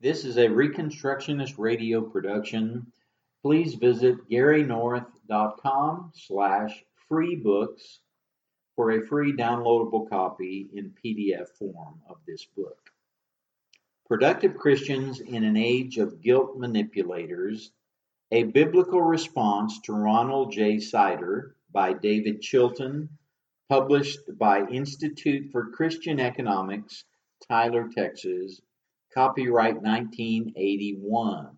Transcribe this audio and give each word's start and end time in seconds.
This 0.00 0.24
is 0.24 0.36
a 0.36 0.46
Reconstructionist 0.46 1.58
radio 1.58 2.00
production. 2.00 2.92
Please 3.42 3.74
visit 3.74 4.28
garynorth.com 4.30 6.12
slash 6.14 6.84
freebooks 7.10 7.98
for 8.76 8.92
a 8.92 9.04
free 9.04 9.32
downloadable 9.32 10.08
copy 10.08 10.70
in 10.72 10.94
PDF 11.04 11.48
form 11.48 12.00
of 12.08 12.18
this 12.28 12.46
book. 12.56 12.78
Productive 14.06 14.56
Christians 14.56 15.18
in 15.18 15.42
an 15.42 15.56
Age 15.56 15.98
of 15.98 16.22
Guilt 16.22 16.56
Manipulators, 16.56 17.72
a 18.30 18.44
Biblical 18.44 19.02
Response 19.02 19.80
to 19.80 19.94
Ronald 19.94 20.52
J. 20.52 20.78
Sider 20.78 21.56
by 21.72 21.92
David 21.92 22.40
Chilton, 22.40 23.08
published 23.68 24.20
by 24.38 24.64
Institute 24.68 25.50
for 25.50 25.72
Christian 25.72 26.20
Economics, 26.20 27.02
Tyler, 27.48 27.88
Texas, 27.92 28.60
copyright 29.12 29.80
1981. 29.82 31.56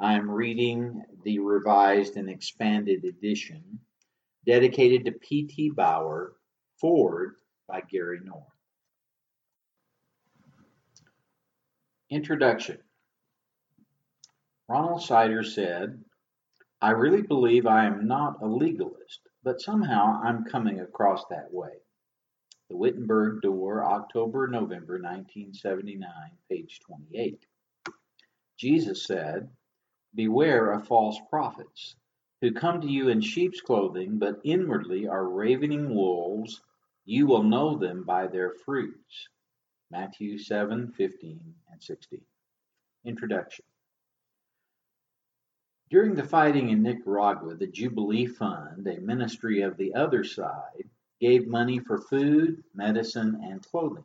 I 0.00 0.14
am 0.14 0.30
reading 0.30 1.02
the 1.24 1.38
revised 1.38 2.16
and 2.16 2.30
expanded 2.30 3.04
edition 3.04 3.80
dedicated 4.46 5.04
to 5.04 5.12
P.T. 5.12 5.70
Bauer, 5.70 6.32
forward 6.80 7.36
by 7.68 7.82
Gary 7.82 8.20
North. 8.24 8.44
Introduction 12.08 12.78
Ronald 14.68 15.02
Sider 15.02 15.44
said, 15.44 16.02
I 16.80 16.92
really 16.92 17.22
believe 17.22 17.66
I 17.66 17.84
am 17.84 18.06
not 18.06 18.40
a 18.40 18.46
legalist, 18.46 19.20
but 19.42 19.60
somehow 19.60 20.20
I'm 20.24 20.44
coming 20.44 20.80
across 20.80 21.24
that 21.28 21.52
way. 21.52 21.72
The 22.70 22.76
Wittenberg 22.76 23.42
Door, 23.42 23.84
October 23.84 24.46
November 24.46 24.94
1979, 24.94 26.08
page 26.48 26.78
28. 26.86 27.44
Jesus 28.56 29.04
said, 29.04 29.50
Beware 30.14 30.70
of 30.70 30.86
false 30.86 31.18
prophets, 31.28 31.96
who 32.40 32.52
come 32.52 32.80
to 32.80 32.86
you 32.86 33.08
in 33.08 33.22
sheep's 33.22 33.60
clothing, 33.60 34.20
but 34.20 34.40
inwardly 34.44 35.08
are 35.08 35.28
ravening 35.28 35.92
wolves. 35.92 36.62
You 37.04 37.26
will 37.26 37.42
know 37.42 37.76
them 37.76 38.04
by 38.04 38.28
their 38.28 38.54
fruits. 38.64 39.28
Matthew 39.90 40.38
7 40.38 40.92
15 40.92 41.54
and 41.72 41.82
16. 41.82 42.20
Introduction 43.04 43.64
During 45.90 46.14
the 46.14 46.22
fighting 46.22 46.70
in 46.70 46.84
Nicaragua, 46.84 47.56
the 47.56 47.66
Jubilee 47.66 48.26
Fund, 48.26 48.86
a 48.86 49.00
ministry 49.00 49.62
of 49.62 49.76
the 49.76 49.94
other 49.94 50.22
side, 50.22 50.88
gave 51.20 51.46
money 51.46 51.78
for 51.78 52.00
food, 52.00 52.64
medicine, 52.74 53.40
and 53.44 53.62
clothing. 53.62 54.04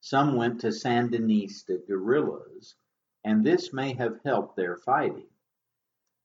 Some 0.00 0.36
went 0.36 0.60
to 0.60 0.68
Sandinista 0.68 1.86
guerrillas, 1.86 2.74
and 3.24 3.44
this 3.44 3.72
may 3.72 3.94
have 3.94 4.20
helped 4.24 4.56
their 4.56 4.76
fighting. 4.76 5.28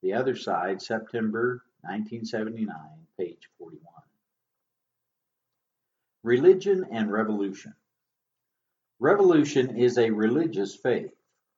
The 0.02 0.14
other 0.14 0.36
side, 0.36 0.82
September 0.82 1.64
1979, 1.82 2.76
page 3.18 3.50
41. 3.58 3.82
Religion 6.24 6.86
and 6.92 7.12
Revolution 7.12 7.74
Revolution 9.00 9.78
is 9.78 9.98
a 9.98 10.10
religious 10.10 10.76
faith. 10.76 11.14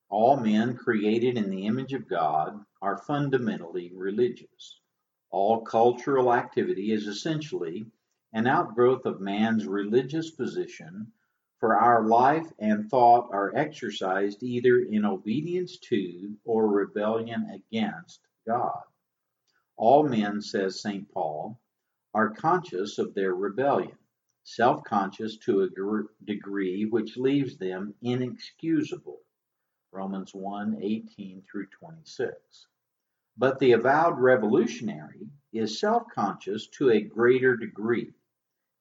All 0.08 0.36
men 0.36 0.76
created 0.76 1.36
in 1.36 1.50
the 1.50 1.66
image 1.66 1.92
of 1.92 2.08
God 2.08 2.64
are 2.82 2.98
fundamentally 2.98 3.92
religious. 3.94 4.80
All 5.30 5.62
cultural 5.62 6.34
activity 6.34 6.92
is 6.92 7.06
essentially 7.06 7.86
an 8.32 8.46
outgrowth 8.46 9.06
of 9.06 9.20
man's 9.20 9.66
religious 9.66 10.30
position, 10.30 11.12
for 11.58 11.76
our 11.76 12.06
life 12.06 12.46
and 12.58 12.88
thought 12.88 13.28
are 13.32 13.54
exercised 13.56 14.42
either 14.42 14.78
in 14.78 15.04
obedience 15.04 15.78
to 15.78 16.36
or 16.44 16.68
rebellion 16.68 17.50
against 17.50 18.20
God. 18.46 18.82
All 19.76 20.02
men, 20.02 20.40
says 20.40 20.80
St. 20.80 21.10
Paul, 21.10 21.58
are 22.14 22.30
conscious 22.30 22.98
of 22.98 23.14
their 23.14 23.34
rebellion 23.34 23.98
self-conscious 24.48 25.36
to 25.36 25.60
a 25.60 26.24
degree 26.24 26.86
which 26.86 27.18
leaves 27.18 27.58
them 27.58 27.94
inexcusable. 28.00 29.20
Romans 29.92 30.34
1 30.34 30.78
18 30.82 31.42
through 31.42 31.66
26. 31.66 32.66
But 33.40 33.60
the 33.60 33.70
avowed 33.70 34.18
revolutionary 34.18 35.30
is 35.52 35.78
self 35.78 36.08
conscious 36.12 36.66
to 36.70 36.90
a 36.90 37.00
greater 37.00 37.56
degree, 37.56 38.12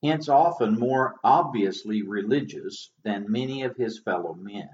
hence, 0.02 0.28
often 0.28 0.80
more 0.80 1.20
obviously 1.24 2.02
religious 2.02 2.92
than 3.04 3.32
many 3.32 3.62
of 3.62 3.78
his 3.78 4.00
fellow 4.00 4.34
men. 4.34 4.70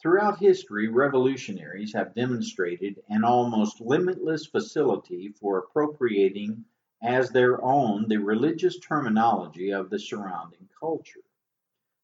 Throughout 0.00 0.38
history, 0.38 0.88
revolutionaries 0.88 1.92
have 1.92 2.14
demonstrated 2.14 3.02
an 3.10 3.24
almost 3.24 3.82
limitless 3.82 4.46
facility 4.46 5.28
for 5.28 5.58
appropriating 5.58 6.64
as 7.02 7.28
their 7.28 7.62
own 7.62 8.08
the 8.08 8.16
religious 8.16 8.78
terminology 8.78 9.70
of 9.70 9.90
the 9.90 9.98
surrounding 9.98 10.70
culture. 10.80 11.20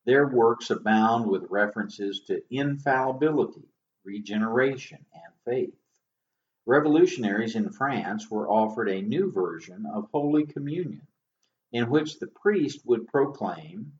Their 0.04 0.26
works 0.28 0.69
abound 0.69 1.31
with 1.31 1.50
references 1.50 2.20
to 2.26 2.42
infallibility, 2.50 3.70
regeneration, 4.04 5.06
and 5.14 5.32
faith. 5.47 5.80
Revolutionaries 6.70 7.56
in 7.56 7.69
France 7.70 8.31
were 8.31 8.48
offered 8.48 8.88
a 8.88 9.03
new 9.03 9.32
version 9.32 9.86
of 9.92 10.08
Holy 10.12 10.47
Communion, 10.47 11.04
in 11.72 11.91
which 11.91 12.20
the 12.20 12.28
priest 12.28 12.86
would 12.86 13.08
proclaim, 13.08 13.98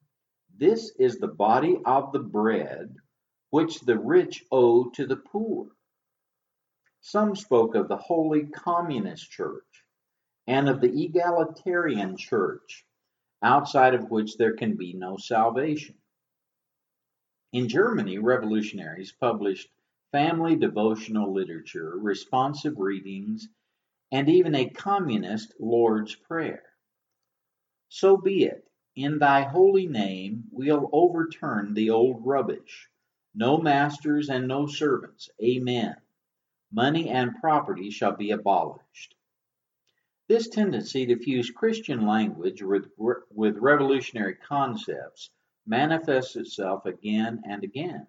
This 0.56 0.94
is 0.97 1.19
the 1.19 1.26
body 1.26 1.81
of 1.84 2.12
the 2.12 2.20
bread 2.20 2.94
which 3.50 3.81
the 3.81 3.98
rich 3.98 4.44
owe 4.53 4.88
to 4.91 5.04
the 5.04 5.16
poor. 5.16 5.66
Some 7.00 7.34
spoke 7.34 7.75
of 7.75 7.88
the 7.88 7.97
Holy 7.97 8.47
Communist 8.47 9.28
Church, 9.28 9.84
and 10.47 10.69
of 10.69 10.81
the 10.81 11.06
egalitarian 11.06 12.16
church, 12.16 12.87
outside 13.42 13.94
of 13.94 14.12
which 14.12 14.37
there 14.37 14.54
can 14.54 14.76
be 14.76 14.92
no 14.92 15.16
salvation. 15.16 15.97
In 17.52 17.69
Germany, 17.69 18.19
revolutionaries 18.19 19.10
published 19.10 19.69
family 20.12 20.56
devotional 20.56 21.32
literature, 21.32 21.97
responsive 21.97 22.78
readings, 22.78 23.48
and 24.12 24.28
even 24.28 24.54
a 24.54 24.69
communist 24.69 25.54
Lord's 25.60 26.15
Prayer. 26.15 26.62
So 27.88 28.16
be 28.16 28.44
it. 28.44 28.66
In 28.97 29.19
thy 29.19 29.43
holy 29.43 29.87
name 29.87 30.44
we'll 30.50 30.91
overturn 30.93 31.75
the 31.75 31.91
old 31.91 32.26
rubbish. 32.26 32.88
No 33.34 33.59
masters 33.59 34.28
and 34.28 34.49
no 34.49 34.66
servants. 34.66 35.31
Amen. 35.43 35.94
Money 36.72 37.09
and 37.09 37.41
property 37.41 37.91
shall 37.91 38.16
be 38.16 38.32
abolished. 38.32 39.15
This 40.28 40.49
tendency 40.49 41.06
to 41.06 41.16
fuse 41.16 41.50
Christian 41.50 42.06
language 42.06 42.62
with, 42.62 42.91
with 42.99 43.56
revolutionary 43.59 44.34
concepts 44.34 45.31
manifests 45.66 46.37
itself 46.37 46.87
again 46.87 47.43
and 47.44 47.65
again. 47.65 48.06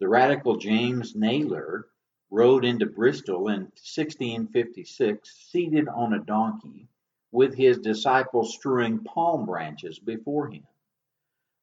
The 0.00 0.08
radical 0.08 0.58
James 0.58 1.14
Nayler 1.14 1.82
rode 2.30 2.64
into 2.64 2.86
Bristol 2.86 3.48
in 3.48 3.62
1656 3.62 5.28
seated 5.50 5.88
on 5.88 6.14
a 6.14 6.20
donkey, 6.20 6.88
with 7.32 7.56
his 7.56 7.78
disciples 7.78 8.54
strewing 8.54 9.02
palm 9.02 9.44
branches 9.44 9.98
before 9.98 10.50
him. 10.50 10.64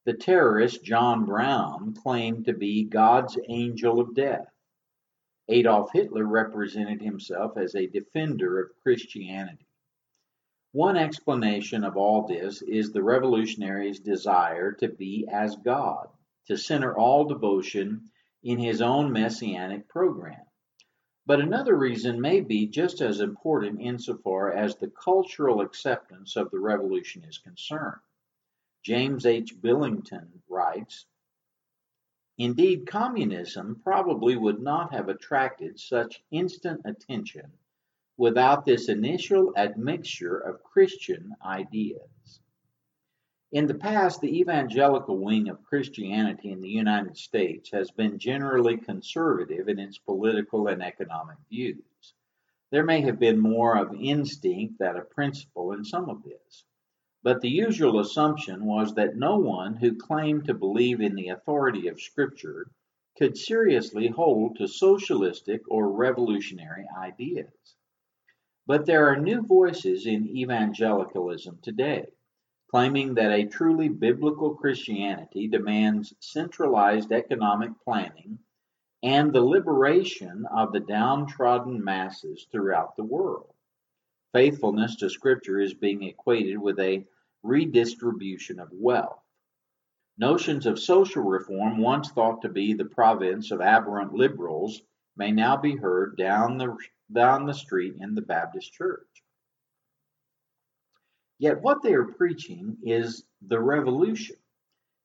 The 0.03 0.15
terrorist 0.15 0.83
John 0.83 1.23
Brown 1.25 1.93
claimed 1.93 2.45
to 2.45 2.53
be 2.53 2.83
God's 2.83 3.39
angel 3.47 4.01
of 4.01 4.13
death. 4.13 4.53
Adolf 5.47 5.93
Hitler 5.93 6.25
represented 6.25 7.01
himself 7.01 7.55
as 7.55 7.73
a 7.73 7.87
defender 7.87 8.59
of 8.59 8.75
Christianity. 8.83 9.65
One 10.73 10.97
explanation 10.97 11.85
of 11.85 11.95
all 11.95 12.27
this 12.27 12.61
is 12.61 12.91
the 12.91 13.01
revolutionary's 13.01 14.01
desire 14.01 14.73
to 14.73 14.89
be 14.89 15.25
as 15.31 15.55
God, 15.55 16.09
to 16.47 16.57
center 16.57 16.93
all 16.97 17.23
devotion 17.23 18.11
in 18.45 18.59
his 18.59 18.79
own 18.79 19.11
messianic 19.11 19.87
program. 19.89 20.45
But 21.25 21.41
another 21.41 21.75
reason 21.75 22.21
may 22.21 22.41
be 22.41 22.67
just 22.67 23.01
as 23.01 23.19
important 23.19 23.81
insofar 23.81 24.53
as 24.53 24.75
the 24.75 24.91
cultural 24.91 25.61
acceptance 25.61 26.35
of 26.35 26.51
the 26.51 26.59
revolution 26.59 27.23
is 27.23 27.39
concerned. 27.39 27.99
James 28.83 29.25
H. 29.25 29.59
Billington 29.59 30.43
writes 30.47 31.07
Indeed, 32.37 32.85
communism 32.85 33.81
probably 33.83 34.35
would 34.35 34.61
not 34.61 34.93
have 34.93 35.09
attracted 35.09 35.79
such 35.79 36.21
instant 36.29 36.81
attention 36.85 37.51
without 38.17 38.63
this 38.63 38.89
initial 38.89 39.53
admixture 39.57 40.37
of 40.37 40.61
Christian 40.61 41.33
ideas. 41.43 42.41
In 43.55 43.67
the 43.67 43.73
past, 43.73 44.19
the 44.19 44.41
evangelical 44.41 45.17
wing 45.17 45.47
of 45.47 45.63
Christianity 45.63 46.51
in 46.51 46.59
the 46.59 46.67
United 46.67 47.15
States 47.15 47.71
has 47.71 47.89
been 47.89 48.19
generally 48.19 48.75
conservative 48.75 49.69
in 49.69 49.79
its 49.79 49.97
political 49.97 50.67
and 50.67 50.83
economic 50.83 51.37
views. 51.49 52.13
There 52.71 52.83
may 52.83 52.99
have 52.99 53.17
been 53.17 53.39
more 53.39 53.77
of 53.77 53.95
instinct 53.97 54.79
than 54.79 54.97
of 54.97 55.09
principle 55.09 55.71
in 55.71 55.85
some 55.85 56.09
of 56.09 56.21
this. 56.23 56.65
But 57.23 57.39
the 57.39 57.49
usual 57.49 58.01
assumption 58.01 58.65
was 58.65 58.93
that 58.95 59.15
no 59.15 59.37
one 59.37 59.77
who 59.77 59.95
claimed 59.95 60.47
to 60.47 60.53
believe 60.53 60.99
in 60.99 61.15
the 61.15 61.29
authority 61.29 61.87
of 61.87 62.01
Scripture 62.01 62.69
could 63.17 63.37
seriously 63.37 64.09
hold 64.09 64.57
to 64.57 64.67
socialistic 64.67 65.61
or 65.69 65.93
revolutionary 65.93 66.87
ideas. 66.97 67.77
But 68.67 68.85
there 68.85 69.07
are 69.07 69.15
new 69.15 69.43
voices 69.43 70.07
in 70.07 70.27
evangelicalism 70.27 71.59
today, 71.61 72.07
claiming 72.69 73.13
that 73.13 73.31
a 73.31 73.45
truly 73.45 73.89
biblical 73.89 74.55
Christianity 74.55 75.47
demands 75.47 76.13
centralized 76.19 77.11
economic 77.11 77.71
planning 77.83 78.39
and 79.03 79.31
the 79.31 79.41
liberation 79.41 80.45
of 80.51 80.71
the 80.71 80.79
downtrodden 80.79 81.83
masses 81.83 82.47
throughout 82.51 82.95
the 82.95 83.03
world. 83.03 83.53
Faithfulness 84.33 84.95
to 84.97 85.09
Scripture 85.09 85.59
is 85.59 85.73
being 85.73 86.03
equated 86.03 86.57
with 86.57 86.79
a 86.79 87.05
redistribution 87.43 88.59
of 88.59 88.69
wealth. 88.71 89.21
Notions 90.17 90.65
of 90.65 90.79
social 90.79 91.23
reform, 91.23 91.77
once 91.77 92.09
thought 92.09 92.41
to 92.41 92.49
be 92.49 92.73
the 92.73 92.85
province 92.85 93.51
of 93.51 93.61
aberrant 93.61 94.13
liberals, 94.13 94.81
may 95.15 95.31
now 95.31 95.55
be 95.55 95.75
heard 95.75 96.17
down 96.17 96.57
the, 96.57 96.75
down 97.13 97.45
the 97.45 97.53
street 97.53 97.95
in 97.99 98.15
the 98.15 98.21
Baptist 98.21 98.73
church. 98.73 99.23
Yet 101.37 101.61
what 101.61 101.81
they 101.81 101.93
are 101.93 102.05
preaching 102.05 102.77
is 102.83 103.25
the 103.41 103.59
revolution. 103.59 104.37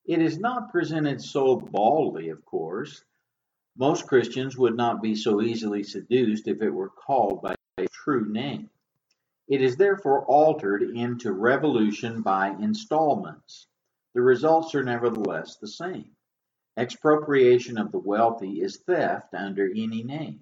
It 0.04 0.20
is 0.20 0.38
not 0.38 0.70
presented 0.70 1.20
so 1.20 1.56
baldly, 1.56 2.28
of 2.28 2.44
course. 2.44 3.04
Most 3.76 4.06
Christians 4.06 4.56
would 4.56 4.76
not 4.76 5.02
be 5.02 5.14
so 5.14 5.40
easily 5.42 5.82
seduced 5.82 6.48
if 6.48 6.62
it 6.62 6.70
were 6.70 6.90
called 6.90 7.42
by 7.42 7.54
a 7.78 7.86
true 7.88 8.30
name. 8.30 8.70
It 9.48 9.62
is 9.62 9.76
therefore 9.76 10.24
altered 10.26 10.82
into 10.82 11.32
revolution 11.32 12.22
by 12.22 12.50
installments. 12.50 13.66
The 14.14 14.22
results 14.22 14.74
are 14.74 14.84
nevertheless 14.84 15.56
the 15.56 15.68
same. 15.68 16.14
Expropriation 16.76 17.76
of 17.76 17.90
the 17.90 17.98
wealthy 17.98 18.60
is 18.60 18.78
theft 18.78 19.34
under 19.34 19.68
any 19.68 20.04
name. 20.04 20.40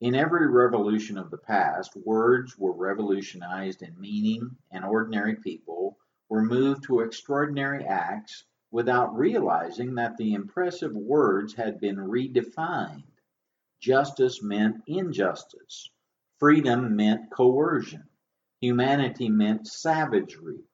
In 0.00 0.14
every 0.14 0.46
revolution 0.46 1.18
of 1.18 1.30
the 1.30 1.36
past, 1.36 1.94
words 1.94 2.56
were 2.58 2.72
revolutionized 2.72 3.82
in 3.82 4.00
meaning, 4.00 4.56
and 4.70 4.82
ordinary 4.82 5.36
people 5.36 5.98
were 6.30 6.42
moved 6.42 6.84
to 6.84 7.00
extraordinary 7.00 7.84
acts 7.84 8.44
without 8.70 9.14
realizing 9.14 9.96
that 9.96 10.16
the 10.16 10.32
impressive 10.32 10.96
words 10.96 11.52
had 11.54 11.80
been 11.80 11.96
redefined. 11.96 13.04
Justice 13.78 14.42
meant 14.42 14.82
injustice, 14.86 15.90
freedom 16.38 16.96
meant 16.96 17.30
coercion, 17.30 18.08
humanity 18.60 19.28
meant 19.28 19.66
savagery, 19.66 20.64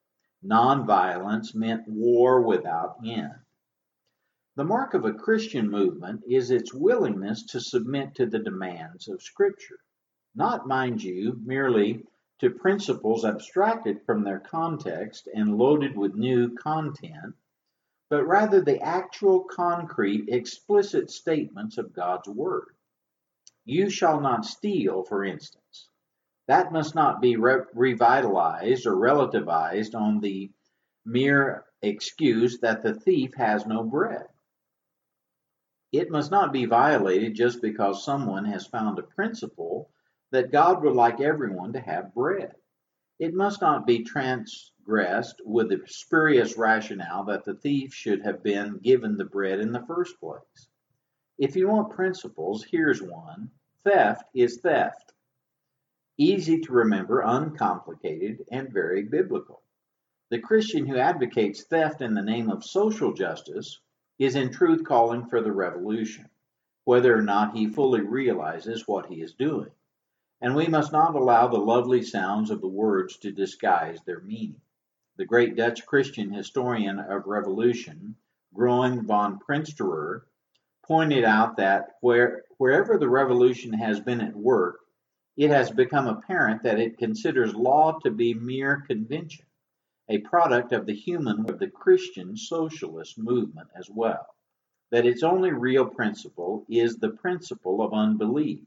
Nonviolence 0.45 1.53
meant 1.53 1.89
war 1.89 2.43
without 2.43 2.99
end. 3.05 3.35
The 4.57 4.65
mark 4.65 4.95
of 4.95 5.05
a 5.05 5.13
Christian 5.13 5.71
movement 5.71 6.25
is 6.27 6.51
its 6.51 6.73
willingness 6.73 7.43
to 7.49 7.61
submit 7.61 8.15
to 8.15 8.25
the 8.25 8.39
demands 8.39 9.07
of 9.07 9.21
Scripture, 9.21 9.81
not, 10.35 10.67
mind 10.67 11.03
you, 11.03 11.39
merely 11.45 12.07
to 12.39 12.49
principles 12.49 13.27
abstracted 13.27 14.01
from 14.07 14.25
their 14.25 14.41
context 14.41 15.29
and 15.35 15.59
loaded 15.59 15.95
with 15.95 16.15
new 16.15 16.55
content, 16.55 17.35
but 18.09 18.25
rather 18.25 18.63
the 18.63 18.81
actual, 18.81 19.45
concrete, 19.45 20.31
explicit 20.31 21.11
statements 21.11 21.77
of 21.77 21.93
God's 21.93 22.29
Word. 22.29 22.75
You 23.67 23.91
shall 23.91 24.23
not 24.23 24.47
steal, 24.47 25.03
for 25.03 25.23
instance. 25.23 25.91
That 26.47 26.73
must 26.73 26.95
not 26.95 27.21
be 27.21 27.37
re- 27.37 27.67
revitalized 27.75 28.87
or 28.87 28.97
relativized 28.97 29.95
on 29.95 30.21
the 30.21 30.51
mere 31.05 31.67
excuse 31.83 32.61
that 32.61 32.83
the 32.83 32.95
thief 32.95 33.35
has 33.35 33.67
no 33.67 33.85
bread. 33.85 34.29
It 35.97 36.11
must 36.11 36.31
not 36.31 36.53
be 36.53 36.67
violated 36.67 37.35
just 37.35 37.63
because 37.63 38.05
someone 38.05 38.45
has 38.45 38.67
found 38.67 38.99
a 38.99 39.03
principle 39.03 39.91
that 40.31 40.53
God 40.53 40.83
would 40.83 40.95
like 40.95 41.23
everyone 41.23 41.73
to 41.73 41.81
have 41.81 42.13
bread. 42.13 42.55
It 43.19 43.33
must 43.33 43.63
not 43.63 43.87
be 43.87 44.05
transgressed 44.05 45.41
with 45.43 45.71
the 45.71 45.81
spurious 45.87 46.59
rationale 46.59 47.25
that 47.25 47.45
the 47.45 47.55
thief 47.55 47.95
should 47.95 48.21
have 48.21 48.43
been 48.43 48.77
given 48.77 49.17
the 49.17 49.25
bread 49.25 49.59
in 49.59 49.73
the 49.73 49.87
first 49.87 50.21
place. 50.21 50.69
If 51.39 51.57
you 51.57 51.69
want 51.69 51.95
principles, 51.95 52.63
here's 52.63 53.01
one 53.01 53.51
theft 53.83 54.29
is 54.35 54.59
theft 54.59 55.15
easy 56.19 56.61
to 56.61 56.73
remember, 56.75 57.21
uncomplicated, 57.21 58.45
and 58.51 58.71
very 58.71 59.03
biblical. 59.03 59.63
The 60.29 60.41
Christian 60.41 60.85
who 60.85 60.99
advocates 60.99 61.65
theft 61.65 62.03
in 62.03 62.13
the 62.13 62.21
name 62.21 62.51
of 62.51 62.65
social 62.65 63.15
justice 63.15 63.81
is 64.19 64.35
in 64.35 64.51
truth 64.51 64.85
calling 64.85 65.27
for 65.27 65.41
the 65.41 65.53
revolution, 65.53 66.29
whether 66.85 67.17
or 67.17 67.23
not 67.23 67.57
he 67.57 67.67
fully 67.67 68.01
realizes 68.01 68.87
what 68.87 69.07
he 69.07 69.23
is 69.23 69.33
doing. 69.33 69.71
And 70.41 70.55
we 70.55 70.67
must 70.67 70.93
not 70.93 71.15
allow 71.15 71.49
the 71.49 71.59
lovely 71.59 72.03
sounds 72.03 72.51
of 72.51 72.61
the 72.61 72.69
words 72.69 73.17
to 73.19 73.33
disguise 73.33 73.99
their 74.05 74.21
meaning. 74.21 74.61
The 75.17 75.25
great 75.25 75.57
Dutch 75.57 75.87
Christian 75.87 76.31
historian 76.31 76.99
of 76.99 77.27
revolution, 77.27 78.17
Groen 78.53 79.07
van 79.07 79.39
Prinsterer, 79.39 80.23
pointed 80.87 81.25
out 81.25 81.57
that 81.57 81.97
where, 82.01 82.45
wherever 82.59 82.99
the 82.99 83.09
revolution 83.09 83.73
has 83.73 83.99
been 83.99 84.21
at 84.21 84.37
work, 84.37 84.81
it 85.37 85.51
has 85.51 85.71
become 85.71 86.07
apparent 86.07 86.63
that 86.63 86.79
it 86.79 86.99
considers 86.99 87.55
law 87.55 87.99
to 88.01 88.11
be 88.11 88.35
mere 88.35 88.85
convention, 88.87 89.46
a 90.09 90.19
product 90.19 90.73
of 90.73 90.87
the 90.87 90.95
human 90.95 91.49
of 91.51 91.59
the 91.59 91.69
Christian 91.69 92.37
socialist 92.37 93.19
movement 93.19 93.69
as 93.75 93.91
well, 93.91 94.27
that 94.91 95.07
its 95.07 95.23
only 95.23 95.51
real 95.51 95.87
principle 95.87 96.65
is 96.69 96.97
the 96.97 97.11
principle 97.11 97.83
of 97.83 97.93
unbelief. 97.93 98.65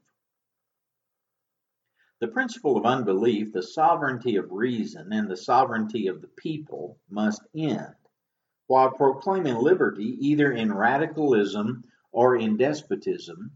The 2.20 2.28
principle 2.28 2.76
of 2.76 2.86
unbelief, 2.86 3.54
the 3.54 3.64
sovereignty 3.64 4.36
of 4.36 4.52
reason, 4.52 5.14
and 5.14 5.30
the 5.30 5.38
sovereignty 5.38 6.08
of 6.08 6.22
the 6.22 6.28
people 6.28 6.98
must 7.10 7.42
end, 7.56 7.96
while 8.68 8.92
proclaiming 8.92 9.56
liberty 9.56 10.18
either 10.20 10.52
in 10.52 10.74
radicalism 10.74 11.86
or 12.12 12.36
in 12.36 12.58
despotism 12.58 13.52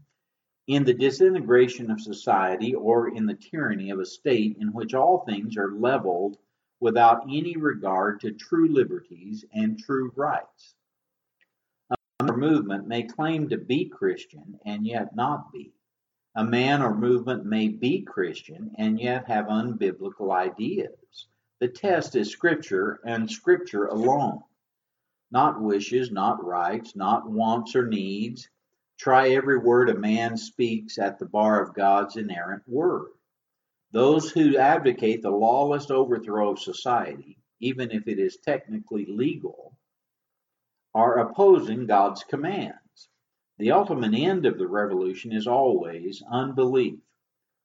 in 0.66 0.84
the 0.84 0.94
disintegration 0.94 1.90
of 1.90 2.00
society 2.00 2.74
or 2.74 3.14
in 3.14 3.26
the 3.26 3.34
tyranny 3.34 3.90
of 3.90 3.98
a 3.98 4.06
state 4.06 4.56
in 4.58 4.72
which 4.72 4.94
all 4.94 5.18
things 5.18 5.56
are 5.58 5.72
leveled 5.72 6.38
without 6.84 7.22
any 7.30 7.56
regard 7.56 8.20
to 8.20 8.30
true 8.30 8.68
liberties 8.68 9.42
and 9.54 9.78
true 9.78 10.12
rights. 10.16 10.74
A 12.20 12.32
movement 12.32 12.86
may 12.86 13.04
claim 13.04 13.48
to 13.48 13.56
be 13.56 13.86
Christian 13.86 14.60
and 14.66 14.86
yet 14.86 15.16
not 15.16 15.50
be. 15.50 15.72
A 16.34 16.44
man 16.44 16.82
or 16.82 16.94
movement 16.94 17.46
may 17.46 17.68
be 17.68 18.02
Christian 18.02 18.70
and 18.76 19.00
yet 19.00 19.26
have 19.28 19.46
unbiblical 19.46 20.30
ideas. 20.30 21.26
The 21.58 21.68
test 21.68 22.16
is 22.16 22.30
Scripture 22.30 23.00
and 23.06 23.30
Scripture 23.30 23.86
alone. 23.86 24.42
Not 25.30 25.62
wishes, 25.62 26.12
not 26.12 26.44
rights, 26.44 26.94
not 26.94 27.26
wants 27.26 27.74
or 27.74 27.86
needs, 27.86 28.50
Try 28.98 29.30
every 29.30 29.58
word 29.58 29.88
a 29.90 29.94
man 29.94 30.36
speaks 30.36 30.98
at 30.98 31.18
the 31.18 31.26
bar 31.26 31.60
of 31.60 31.74
God's 31.74 32.16
inerrant 32.16 32.62
word. 32.68 33.08
Those 33.94 34.28
who 34.28 34.56
advocate 34.56 35.22
the 35.22 35.30
lawless 35.30 35.88
overthrow 35.88 36.50
of 36.50 36.58
society, 36.58 37.38
even 37.60 37.92
if 37.92 38.08
it 38.08 38.18
is 38.18 38.38
technically 38.38 39.06
legal, 39.06 39.78
are 40.92 41.20
opposing 41.20 41.86
God's 41.86 42.24
commands. 42.24 43.08
The 43.58 43.70
ultimate 43.70 44.12
end 44.12 44.46
of 44.46 44.58
the 44.58 44.66
revolution 44.66 45.30
is 45.30 45.46
always 45.46 46.24
unbelief. 46.28 46.98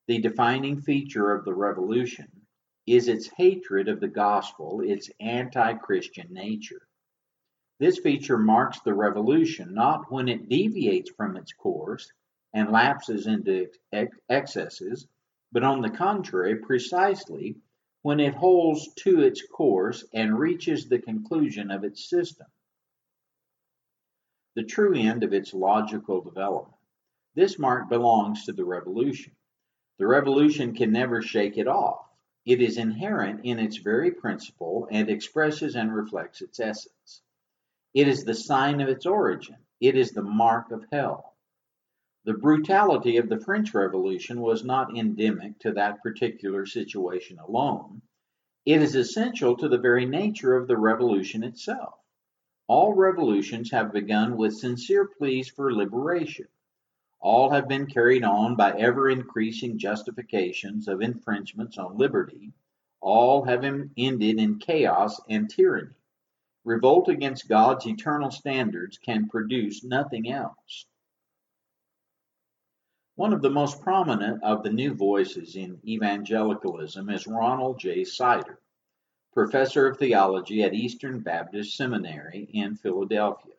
The 0.06 0.20
defining 0.20 0.82
feature 0.82 1.32
of 1.32 1.46
the 1.46 1.56
revolution 1.56 2.46
is 2.86 3.08
its 3.08 3.28
hatred 3.36 3.88
of 3.88 4.00
the 4.00 4.08
gospel, 4.08 4.82
its 4.82 5.10
anti 5.20 5.74
Christian 5.74 6.32
nature. 6.32 6.88
This 7.80 7.98
feature 7.98 8.38
marks 8.38 8.80
the 8.82 8.94
revolution 8.94 9.74
not 9.74 10.12
when 10.12 10.28
it 10.28 10.48
deviates 10.48 11.10
from 11.10 11.38
its 11.38 11.54
course 11.54 12.14
and 12.54 12.72
lapses 12.72 13.26
into 13.26 13.72
excesses, 14.30 15.08
but 15.52 15.64
on 15.64 15.82
the 15.82 15.90
contrary, 15.90 16.56
precisely 16.56 17.58
when 18.02 18.20
it 18.20 18.34
holds 18.34 18.94
to 18.96 19.22
its 19.22 19.46
course 19.46 20.06
and 20.14 20.38
reaches 20.38 20.88
the 20.88 21.00
conclusion 21.00 21.72
of 21.72 21.84
its 21.84 22.10
system, 22.10 22.48
the 24.56 24.64
true 24.64 24.96
end 24.96 25.24
of 25.24 25.34
its 25.34 25.54
logical 25.54 26.22
development. 26.22 26.76
This 27.36 27.60
mark 27.60 27.90
belongs 27.90 28.46
to 28.46 28.54
the 28.54 28.66
revolution. 28.66 29.34
The 29.98 30.08
revolution 30.08 30.76
can 30.76 30.92
never 30.92 31.22
shake 31.22 31.58
it 31.58 31.68
off. 31.68 32.06
It 32.46 32.62
is 32.62 32.78
inherent 32.78 33.42
in 33.44 33.60
its 33.60 33.78
very 33.78 34.12
principle 34.12 34.88
and 34.90 35.10
expresses 35.10 35.76
and 35.76 35.94
reflects 35.94 36.42
its 36.42 36.60
essence. 36.60 37.22
It 37.94 38.08
is 38.08 38.24
the 38.24 38.34
sign 38.34 38.82
of 38.82 38.90
its 38.90 39.06
origin. 39.06 39.58
It 39.80 39.96
is 39.96 40.12
the 40.12 40.24
mark 40.24 40.72
of 40.72 40.86
hell. 40.92 41.29
The 42.30 42.38
brutality 42.38 43.18
of 43.18 43.28
the 43.28 43.40
French 43.40 43.74
Revolution 43.74 44.40
was 44.40 44.64
not 44.64 44.96
endemic 44.96 45.58
to 45.62 45.72
that 45.72 46.04
particular 46.04 46.68
situation 46.68 47.40
alone. 47.40 48.04
It 48.68 48.84
is 48.84 48.94
essential 48.94 49.58
to 49.58 49.68
the 49.68 49.80
very 49.80 50.06
nature 50.06 50.56
of 50.56 50.68
the 50.68 50.78
revolution 50.78 51.44
itself. 51.44 51.96
All 52.68 52.94
revolutions 52.94 53.72
have 53.72 53.92
begun 53.92 54.38
with 54.38 54.60
sincere 54.60 55.08
pleas 55.08 55.50
for 55.50 55.74
liberation. 55.74 56.46
All 57.20 57.50
have 57.50 57.68
been 57.68 57.88
carried 57.88 58.24
on 58.24 58.56
by 58.56 58.74
ever 58.74 59.10
increasing 59.10 59.80
justifications 59.80 60.88
of 60.88 61.02
infringements 61.02 61.80
on 61.80 61.98
liberty. 61.98 62.54
All 63.02 63.44
have 63.46 63.66
ended 63.66 64.40
in 64.40 64.60
chaos 64.60 65.20
and 65.28 65.50
tyranny. 65.50 65.96
Revolt 66.64 67.10
against 67.10 67.50
God's 67.50 67.88
eternal 67.88 68.30
standards 68.30 69.00
can 69.00 69.30
produce 69.30 69.84
nothing 69.84 70.32
else. 70.32 70.86
One 73.20 73.34
of 73.34 73.42
the 73.42 73.50
most 73.50 73.82
prominent 73.82 74.42
of 74.44 74.64
the 74.64 74.72
new 74.72 74.94
voices 74.94 75.58
in 75.58 75.82
evangelicalism 75.86 77.10
is 77.10 77.28
Ronald 77.28 77.78
J. 77.78 78.06
Sider, 78.06 78.62
professor 79.34 79.88
of 79.88 79.98
theology 79.98 80.64
at 80.64 80.74
Eastern 80.74 81.20
Baptist 81.20 81.76
Seminary 81.76 82.48
in 82.54 82.76
Philadelphia. 82.78 83.56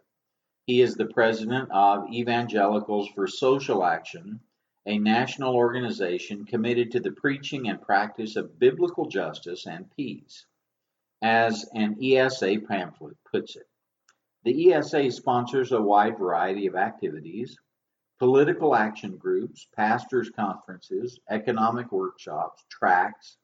He 0.65 0.81
is 0.81 0.95
the 0.95 1.09
president 1.13 1.69
of 1.73 2.11
Evangelicals 2.11 3.11
for 3.11 3.27
Social 3.27 3.85
Action, 3.85 4.41
a 4.87 4.97
national 4.97 5.55
organization 5.55 6.47
committed 6.47 6.93
to 6.93 7.01
the 7.01 7.13
preaching 7.13 7.69
and 7.69 7.83
practice 7.83 8.37
of 8.37 8.59
biblical 8.59 9.11
justice 9.11 9.67
and 9.67 9.95
peace. 9.95 10.47
As 11.21 11.69
an 11.75 11.99
ESA 12.03 12.61
pamphlet 12.67 13.19
puts 13.31 13.57
it, 13.57 13.69
the 14.43 14.73
ESA 14.73 15.11
sponsors 15.11 15.73
a 15.73 15.83
wide 15.83 16.17
variety 16.17 16.67
of 16.67 16.77
activities, 16.77 17.59
political 18.21 18.77
action 18.77 19.17
groups, 19.17 19.67
pastors' 19.75 20.29
conferences, 20.29 21.19
economic 21.31 21.91
workshops, 21.91 22.63
tracts, 22.69 23.39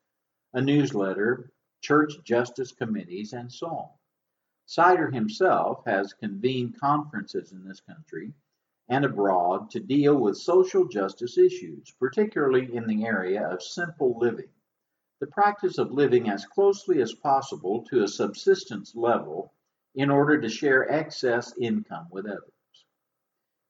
a 0.52 0.60
newsletter, 0.60 1.50
church 1.80 2.12
justice 2.24 2.72
committees, 2.72 3.32
and 3.32 3.50
so 3.50 3.68
on. 3.68 3.88
Sider 4.66 5.10
himself 5.10 5.82
has 5.86 6.12
convened 6.12 6.78
conferences 6.78 7.52
in 7.52 7.64
this 7.64 7.80
country 7.80 8.34
and 8.90 9.06
abroad 9.06 9.70
to 9.70 9.80
deal 9.80 10.14
with 10.16 10.36
social 10.36 10.86
justice 10.86 11.38
issues, 11.38 11.90
particularly 11.98 12.76
in 12.76 12.86
the 12.86 13.06
area 13.06 13.48
of 13.48 13.62
simple 13.62 14.18
living, 14.18 14.50
the 15.20 15.26
practice 15.28 15.78
of 15.78 15.90
living 15.90 16.28
as 16.28 16.44
closely 16.44 17.00
as 17.00 17.14
possible 17.14 17.82
to 17.88 18.02
a 18.02 18.08
subsistence 18.08 18.94
level 18.94 19.54
in 19.94 20.10
order 20.10 20.38
to 20.38 20.50
share 20.50 20.92
excess 20.92 21.56
income 21.56 22.08
with 22.10 22.26
others. 22.26 22.55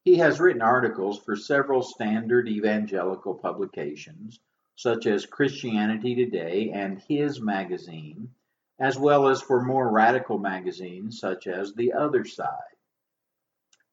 He 0.06 0.18
has 0.18 0.38
written 0.38 0.62
articles 0.62 1.18
for 1.18 1.34
several 1.34 1.82
standard 1.82 2.48
evangelical 2.48 3.34
publications, 3.34 4.38
such 4.76 5.04
as 5.04 5.26
Christianity 5.26 6.14
Today 6.14 6.70
and 6.70 7.00
His 7.00 7.40
Magazine, 7.40 8.32
as 8.78 8.96
well 8.96 9.26
as 9.26 9.42
for 9.42 9.64
more 9.64 9.90
radical 9.90 10.38
magazines 10.38 11.18
such 11.18 11.48
as 11.48 11.74
The 11.74 11.92
Other 11.92 12.24
Side. 12.24 12.76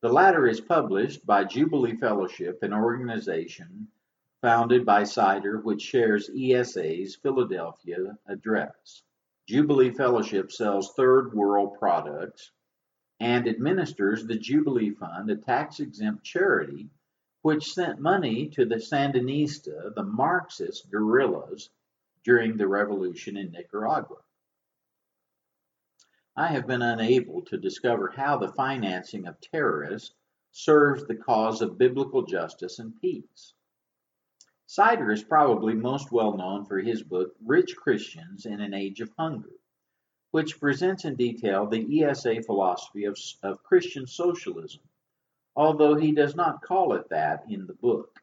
The 0.01 0.13
latter 0.13 0.46
is 0.46 0.62
published 0.62 1.25
by 1.25 1.46
Jubilee 1.46 1.96
Fellowship, 1.96 2.62
an 2.62 2.74
organization 2.74 3.88
founded 4.39 4.86
by 4.86 5.05
Sider 5.05 5.62
which 5.62 5.82
shares 5.82 6.29
ESA's 6.29 7.15
Philadelphia 7.15 8.20
address. 8.27 9.01
Jubilee 9.48 9.89
Fellowship 9.89 10.51
sells 10.51 10.93
third 10.93 11.34
world 11.34 11.79
products 11.79 12.51
and 13.20 13.48
administers 13.48 14.25
the 14.25 14.38
Jubilee 14.38 14.91
Fund, 14.91 15.29
a 15.29 15.36
tax 15.36 15.79
exempt 15.79 16.24
charity 16.24 16.89
which 17.41 17.74
sent 17.74 18.00
money 18.00 18.48
to 18.48 18.65
the 18.65 18.75
Sandinista, 18.75 19.93
the 19.93 20.03
Marxist 20.03 20.89
guerrillas, 20.89 21.70
during 22.24 22.55
the 22.55 22.67
revolution 22.67 23.36
in 23.36 23.51
Nicaragua. 23.51 24.17
I 26.36 26.48
have 26.48 26.65
been 26.65 26.82
unable 26.82 27.41
to 27.43 27.58
discover 27.58 28.13
how 28.15 28.38
the 28.38 28.53
financing 28.53 29.27
of 29.27 29.39
terrorists 29.41 30.15
serves 30.51 31.05
the 31.05 31.15
cause 31.15 31.62
of 31.62 31.77
biblical 31.77 32.24
justice 32.24 32.79
and 32.79 33.00
peace. 33.01 33.53
Sider 34.65 35.12
is 35.12 35.24
probably 35.24 35.74
most 35.74 36.12
well 36.12 36.36
known 36.36 36.65
for 36.65 36.79
his 36.79 37.03
book 37.03 37.36
Rich 37.46 37.75
Christians 37.75 38.46
in 38.46 38.62
an 38.62 38.74
Age 38.74 39.01
of 39.01 39.12
Hunger, 39.17 39.51
which 40.33 40.59
presents 40.59 41.05
in 41.05 41.13
detail 41.13 41.67
the 41.67 42.01
ESA 42.03 42.41
philosophy 42.41 43.03
of, 43.03 43.15
of 43.43 43.61
Christian 43.61 44.07
socialism, 44.07 44.81
although 45.55 45.93
he 45.93 46.11
does 46.11 46.35
not 46.35 46.63
call 46.63 46.93
it 46.93 47.07
that 47.09 47.43
in 47.49 47.67
the 47.67 47.75
book. 47.75 48.19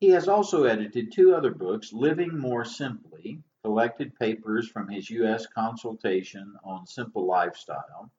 He 0.00 0.10
has 0.10 0.28
also 0.28 0.64
edited 0.64 1.12
two 1.12 1.34
other 1.34 1.50
books, 1.50 1.94
Living 1.94 2.36
More 2.38 2.66
Simply 2.66 3.42
collected 3.62 4.14
papers 4.16 4.68
from 4.68 4.90
his 4.90 5.08
U.S. 5.08 5.46
consultation 5.46 6.56
on 6.62 6.86
simple 6.86 7.24
lifestyle, 7.24 8.10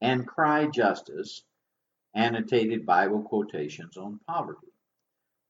and 0.00 0.26
Cry 0.26 0.66
Justice, 0.66 1.44
annotated 2.14 2.84
Bible 2.84 3.22
quotations 3.22 3.96
on 3.96 4.18
poverty. 4.26 4.72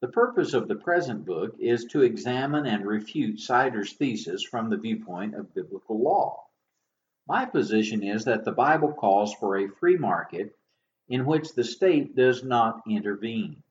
The 0.02 0.09
purpose 0.09 0.52
of 0.52 0.69
the 0.69 0.76
present 0.76 1.25
book 1.25 1.57
is 1.59 1.87
to 1.92 2.02
examine 2.02 2.66
and 2.66 2.85
refute 2.85 3.40
Sider's 3.40 3.95
thesis 3.95 4.42
from 4.42 4.69
the 4.69 4.76
viewpoint 4.76 5.35
of 5.35 5.54
biblical 5.54 5.99
law. 5.99 6.45
My 7.31 7.45
position 7.45 8.03
is 8.03 8.25
that 8.25 8.45
the 8.45 8.51
Bible 8.51 8.93
calls 8.93 9.33
for 9.35 9.57
a 9.57 9.69
free 9.69 9.97
market 9.97 10.59
in 11.09 11.25
which 11.25 11.55
the 11.55 11.63
state 11.63 12.17
does 12.17 12.43
not 12.43 12.83
intervene. 12.89 13.63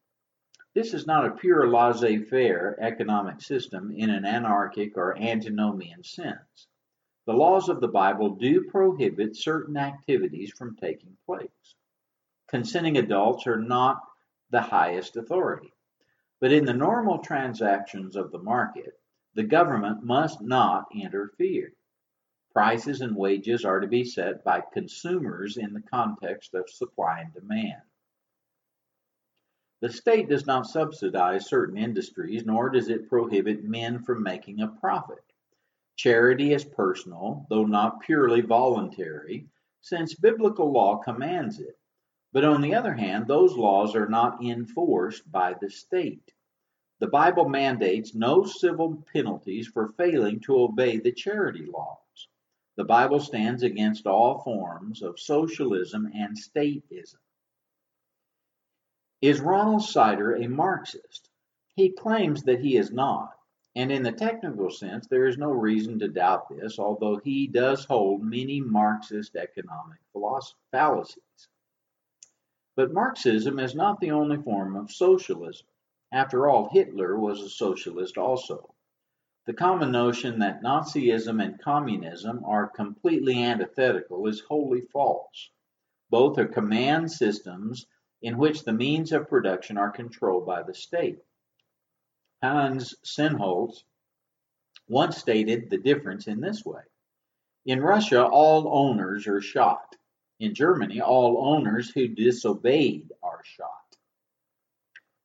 This 0.74 0.94
is 0.94 1.06
not 1.06 1.25
a 1.25 1.32
pure 1.32 1.68
laissez 1.68 2.20
faire 2.24 2.78
economic 2.80 3.42
system 3.42 3.92
in 3.92 4.12
an 4.12 4.24
anarchic 4.24 4.96
or 4.96 5.18
antinomian 5.18 6.06
sense. 6.06 6.68
The 7.25 7.34
laws 7.34 7.68
of 7.68 7.82
the 7.82 7.89
Bible 7.89 8.30
do 8.36 8.63
prohibit 8.63 9.36
certain 9.36 9.75
activities 9.75 10.54
from 10.54 10.78
taking 10.78 11.18
place. 11.25 11.75
Consenting 12.48 12.98
adults 12.98 13.46
are 13.46 13.60
not 13.60 14.00
the 14.51 14.62
highest 14.62 15.18
authority. 15.18 15.74
But 16.39 16.54
in 16.54 16.63
the 16.63 16.74
normal 16.74 17.18
transactions 17.18 18.16
of 18.16 18.32
the 18.32 18.39
market, 18.39 18.94
the 19.34 19.44
government 19.44 20.01
must 20.01 20.39
not 20.39 20.86
interfere. 20.96 21.74
Prices 22.51 23.01
and 23.01 23.15
wages 23.15 23.63
are 23.63 23.79
to 23.79 23.88
be 23.88 24.03
set 24.03 24.44
by 24.44 24.62
consumers 24.74 25.58
in 25.58 25.74
the 25.74 25.82
context 25.82 26.56
of 26.56 26.70
supply 26.70 27.22
and 27.22 27.34
demand. 27.34 27.82
The 29.82 29.89
state 29.89 30.27
does 30.27 30.46
not 30.46 30.65
subsidize 30.65 31.48
certain 31.48 31.77
industries, 31.77 32.46
nor 32.46 32.70
does 32.70 32.89
it 32.89 33.08
prohibit 33.08 33.63
men 33.63 34.03
from 34.03 34.24
making 34.24 34.62
a 34.62 34.68
profit. 34.68 35.24
Charity 35.96 36.53
is 36.53 36.65
personal, 36.65 37.46
though 37.50 37.65
not 37.65 38.01
purely 38.01 38.41
voluntary, 38.41 39.48
since 39.82 40.15
biblical 40.15 40.72
law 40.72 40.98
commands 40.98 41.60
it. 41.60 41.77
But 42.34 42.46
on 42.46 42.62
the 42.62 42.75
other 42.75 42.94
hand, 42.94 43.27
those 43.27 43.56
laws 43.56 43.96
are 43.96 44.10
not 44.10 44.44
enforced 44.44 45.32
by 45.32 45.53
the 45.53 45.70
state. 45.70 46.34
The 47.00 47.08
Bible 47.08 47.48
mandates 47.48 48.13
no 48.13 48.44
civil 48.44 49.06
penalties 49.13 49.68
for 49.68 49.94
failing 49.94 50.39
to 50.41 50.60
obey 50.60 50.98
the 50.98 51.13
charity 51.13 51.65
laws. 51.65 51.98
The 52.79 52.86
Bible 52.86 53.19
stands 53.19 53.63
against 53.63 54.07
all 54.07 54.39
forms 54.39 55.01
of 55.01 55.19
socialism 55.19 56.09
and 56.15 56.38
statism. 56.38 57.19
Is 59.21 59.41
Ronald 59.41 59.83
Sider 59.83 60.36
a 60.36 60.48
Marxist? 60.48 61.29
He 61.75 61.89
claims 61.89 62.43
that 62.43 62.62
he 62.62 62.77
is 62.77 62.89
not, 62.89 63.38
and 63.75 63.91
in 63.91 64.01
the 64.01 64.13
technical 64.13 64.69
sense 64.69 65.07
there 65.07 65.27
is 65.27 65.38
no 65.38 65.51
reason 65.51 66.00
to 66.00 66.07
doubt 66.07 66.48
this, 66.48 66.79
although 66.79 67.17
he 67.17 67.48
does 67.48 67.83
hold 67.83 68.24
many 68.24 68.62
Marxist 68.62 69.36
economic 69.36 70.00
fallacies. 70.71 71.50
But 72.77 72.93
Marxism 72.93 73.59
is 73.59 73.75
not 73.75 74.00
the 74.00 74.12
only 74.12 74.38
form 74.38 74.77
of 74.77 74.89
socialism. 74.89 75.67
After 76.13 76.48
all, 76.48 76.69
Hitler 76.71 77.19
was 77.19 77.41
a 77.41 77.50
socialist 77.50 78.17
also. 78.17 78.74
The 79.50 79.56
common 79.56 79.91
notion 79.91 80.38
that 80.41 80.62
Nazism 80.62 81.44
and 81.44 81.60
communism 81.60 82.46
are 82.46 82.68
completely 82.68 83.41
antithetical 83.41 84.27
is 84.27 84.41
wholly 84.41 84.82
false. 84.94 85.50
Both 86.12 86.38
are 86.38 86.46
command 86.46 87.12
systems 87.12 87.88
in 88.22 88.38
which 88.38 88.63
the 88.63 88.74
means 88.74 89.12
of 89.12 89.27
production 89.27 89.79
are 89.79 89.89
controlled 89.89 90.46
by 90.46 90.62
the 90.62 90.75
state. 90.75 91.18
Hans 92.44 92.94
Sennholz 93.03 93.84
once 94.88 95.18
stated 95.18 95.72
the 95.72 95.79
difference 95.79 96.27
in 96.27 96.41
this 96.41 96.63
way. 96.63 96.84
In 97.65 97.82
Russia, 97.82 98.24
all 98.24 98.68
owners 98.72 99.25
are 99.25 99.41
shot. 99.41 99.96
In 100.39 100.53
Germany, 100.53 101.01
all 101.01 101.56
owners 101.56 101.89
who 101.89 102.08
disobeyed 102.08 103.12
are 103.24 103.41
shot. 103.44 103.78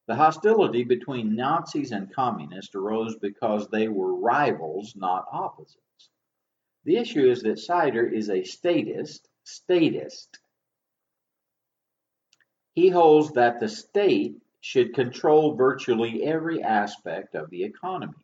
The 0.07 0.15
hostility 0.15 0.85
between 0.85 1.35
Nazis 1.35 1.93
and 1.93 2.13
communists 2.13 2.75
arose 2.75 3.17
because 3.17 3.69
they 3.69 3.89
were 3.89 4.15
rivals, 4.15 4.95
not 4.97 5.27
opposites. 5.33 6.11
The 6.85 6.97
issue 6.97 7.31
is 7.31 7.43
that 7.43 7.59
Sider 7.59 8.07
is 8.07 8.29
a 8.29 8.45
statist, 8.45 9.29
statist 9.45 10.39
he 12.75 12.89
holds 12.89 13.33
that 13.33 13.61
the 13.61 13.69
state 13.69 14.37
should 14.61 14.95
control 14.95 15.55
virtually 15.55 16.25
every 16.25 16.63
aspect 16.63 17.35
of 17.35 17.49
the 17.51 17.63
economy. 17.63 18.15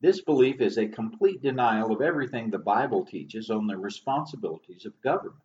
This 0.00 0.20
belief 0.20 0.60
is 0.60 0.78
a 0.78 0.88
complete 0.88 1.42
denial 1.42 1.92
of 1.92 2.00
everything 2.00 2.50
the 2.50 2.58
Bible 2.58 3.04
teaches 3.04 3.50
on 3.50 3.66
the 3.66 3.76
responsibilities 3.76 4.86
of 4.86 5.00
government. 5.02 5.42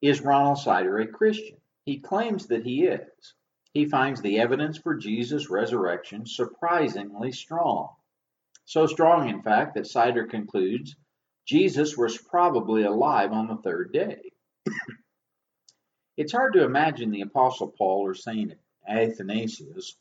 Is 0.00 0.20
Ronald 0.20 0.58
Sider 0.58 0.98
a 0.98 1.08
Christian? 1.08 1.56
He 1.84 1.98
claims 1.98 2.46
that 2.46 2.64
he 2.64 2.84
is. 2.84 3.34
He 3.74 3.86
finds 3.86 4.20
the 4.20 4.40
evidence 4.40 4.78
for 4.78 4.94
Jesus' 4.94 5.50
resurrection 5.50 6.26
surprisingly 6.26 7.32
strong. 7.32 7.94
So 8.64 8.86
strong, 8.86 9.28
in 9.28 9.42
fact, 9.42 9.74
that 9.74 9.86
Sider 9.86 10.26
concludes 10.26 10.96
Jesus 11.46 11.96
was 11.96 12.18
probably 12.18 12.82
alive 12.82 13.32
on 13.32 13.46
the 13.48 13.56
third 13.56 13.92
day. 13.92 14.32
it's 16.16 16.32
hard 16.32 16.52
to 16.54 16.64
imagine 16.64 17.10
the 17.10 17.22
Apostle 17.22 17.68
Paul 17.68 18.06
or 18.06 18.14
St. 18.14 18.52
Athanasius 18.86 19.96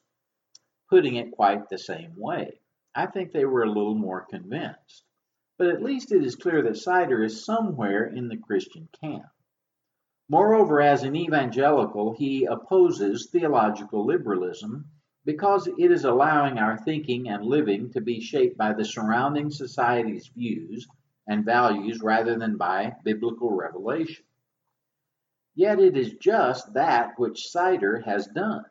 putting 0.89 1.15
it 1.15 1.31
quite 1.31 1.69
the 1.69 1.77
same 1.77 2.13
way. 2.17 2.59
I 2.95 3.05
think 3.05 3.31
they 3.31 3.45
were 3.45 3.63
a 3.63 3.71
little 3.71 3.95
more 3.95 4.25
convinced. 4.29 5.03
But 5.57 5.67
at 5.67 5.81
least 5.81 6.11
it 6.11 6.23
is 6.23 6.35
clear 6.35 6.61
that 6.63 6.77
Sider 6.77 7.23
is 7.23 7.45
somewhere 7.45 8.05
in 8.05 8.27
the 8.27 8.37
Christian 8.37 8.87
camp. 9.01 9.25
Moreover, 10.29 10.81
as 10.81 11.03
an 11.03 11.15
evangelical, 11.15 12.13
he 12.13 12.45
opposes 12.45 13.29
theological 13.29 14.05
liberalism 14.05 14.91
because 15.23 15.67
it 15.67 15.91
is 15.91 16.03
allowing 16.03 16.57
our 16.57 16.77
thinking 16.77 17.29
and 17.29 17.45
living 17.45 17.91
to 17.91 18.01
be 18.01 18.19
shaped 18.19 18.57
by 18.57 18.73
the 18.73 18.83
surrounding 18.83 19.49
society's 19.49 20.27
views 20.27 20.87
and 21.27 21.45
values 21.45 22.01
rather 22.01 22.37
than 22.37 22.57
by 22.57 22.95
biblical 23.03 23.51
revelation. 23.51 24.25
Yet 25.55 25.79
it 25.79 25.95
is 25.95 26.13
just 26.13 26.73
that 26.73 27.17
which 27.17 27.49
Sider 27.49 28.01
has 28.01 28.27
done. 28.27 28.65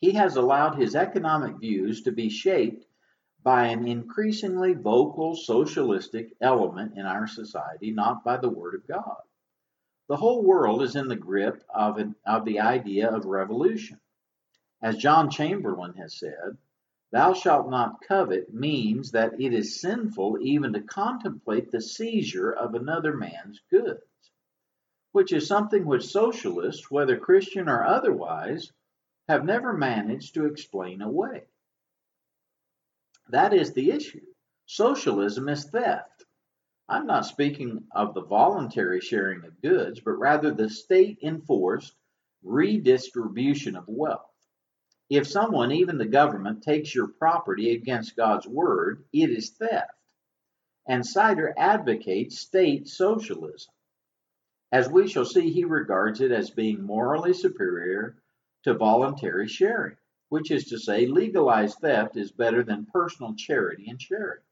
He 0.00 0.12
has 0.12 0.36
allowed 0.36 0.74
his 0.74 0.96
economic 0.96 1.58
views 1.58 2.02
to 2.02 2.12
be 2.12 2.28
shaped 2.28 2.84
by 3.42 3.66
an 3.66 3.86
increasingly 3.86 4.74
vocal 4.74 5.36
socialistic 5.36 6.36
element 6.40 6.98
in 6.98 7.06
our 7.06 7.26
society, 7.26 7.90
not 7.92 8.24
by 8.24 8.36
the 8.36 8.50
Word 8.50 8.74
of 8.74 8.86
God. 8.86 9.22
The 10.08 10.16
whole 10.16 10.42
world 10.42 10.82
is 10.82 10.96
in 10.96 11.08
the 11.08 11.16
grip 11.16 11.64
of, 11.68 11.98
an, 11.98 12.14
of 12.26 12.44
the 12.44 12.60
idea 12.60 13.10
of 13.10 13.24
revolution. 13.24 14.00
As 14.82 14.96
John 14.96 15.30
Chamberlain 15.30 15.94
has 15.94 16.18
said, 16.18 16.58
Thou 17.10 17.32
shalt 17.32 17.70
not 17.70 18.02
covet 18.02 18.52
means 18.52 19.12
that 19.12 19.40
it 19.40 19.54
is 19.54 19.80
sinful 19.80 20.38
even 20.40 20.72
to 20.72 20.82
contemplate 20.82 21.70
the 21.70 21.80
seizure 21.80 22.50
of 22.50 22.74
another 22.74 23.16
man's 23.16 23.60
goods, 23.70 24.02
which 25.12 25.32
is 25.32 25.46
something 25.46 25.86
which 25.86 26.06
socialists, 26.06 26.90
whether 26.90 27.16
Christian 27.16 27.68
or 27.68 27.84
otherwise, 27.84 28.72
have 29.28 29.44
never 29.44 29.72
managed 29.72 30.34
to 30.34 30.46
explain 30.46 31.00
away. 31.00 31.44
That 33.28 33.54
is 33.54 33.72
the 33.72 33.90
issue. 33.92 34.26
Socialism 34.66 35.48
is 35.48 35.64
theft. 35.64 36.23
I'm 36.88 37.06
not 37.06 37.24
speaking 37.24 37.86
of 37.92 38.12
the 38.12 38.22
voluntary 38.22 39.00
sharing 39.00 39.44
of 39.44 39.62
goods, 39.62 40.00
but 40.00 40.12
rather 40.12 40.50
the 40.50 40.68
state 40.68 41.18
enforced 41.22 41.96
redistribution 42.42 43.74
of 43.74 43.88
wealth. 43.88 44.30
If 45.08 45.26
someone, 45.26 45.72
even 45.72 45.96
the 45.96 46.06
government, 46.06 46.62
takes 46.62 46.94
your 46.94 47.08
property 47.08 47.74
against 47.74 48.16
God's 48.16 48.46
word, 48.46 49.04
it 49.12 49.30
is 49.30 49.50
theft. 49.50 49.92
And 50.86 51.06
Sider 51.06 51.54
advocates 51.56 52.38
state 52.40 52.88
socialism. 52.88 53.72
As 54.70 54.88
we 54.88 55.08
shall 55.08 55.24
see, 55.24 55.50
he 55.50 55.64
regards 55.64 56.20
it 56.20 56.32
as 56.32 56.50
being 56.50 56.82
morally 56.82 57.32
superior 57.32 58.16
to 58.64 58.74
voluntary 58.74 59.48
sharing, 59.48 59.96
which 60.28 60.50
is 60.50 60.66
to 60.66 60.78
say, 60.78 61.06
legalized 61.06 61.78
theft 61.78 62.16
is 62.16 62.32
better 62.32 62.62
than 62.62 62.86
personal 62.86 63.34
charity 63.34 63.88
and 63.88 64.02
sharing. 64.02 64.42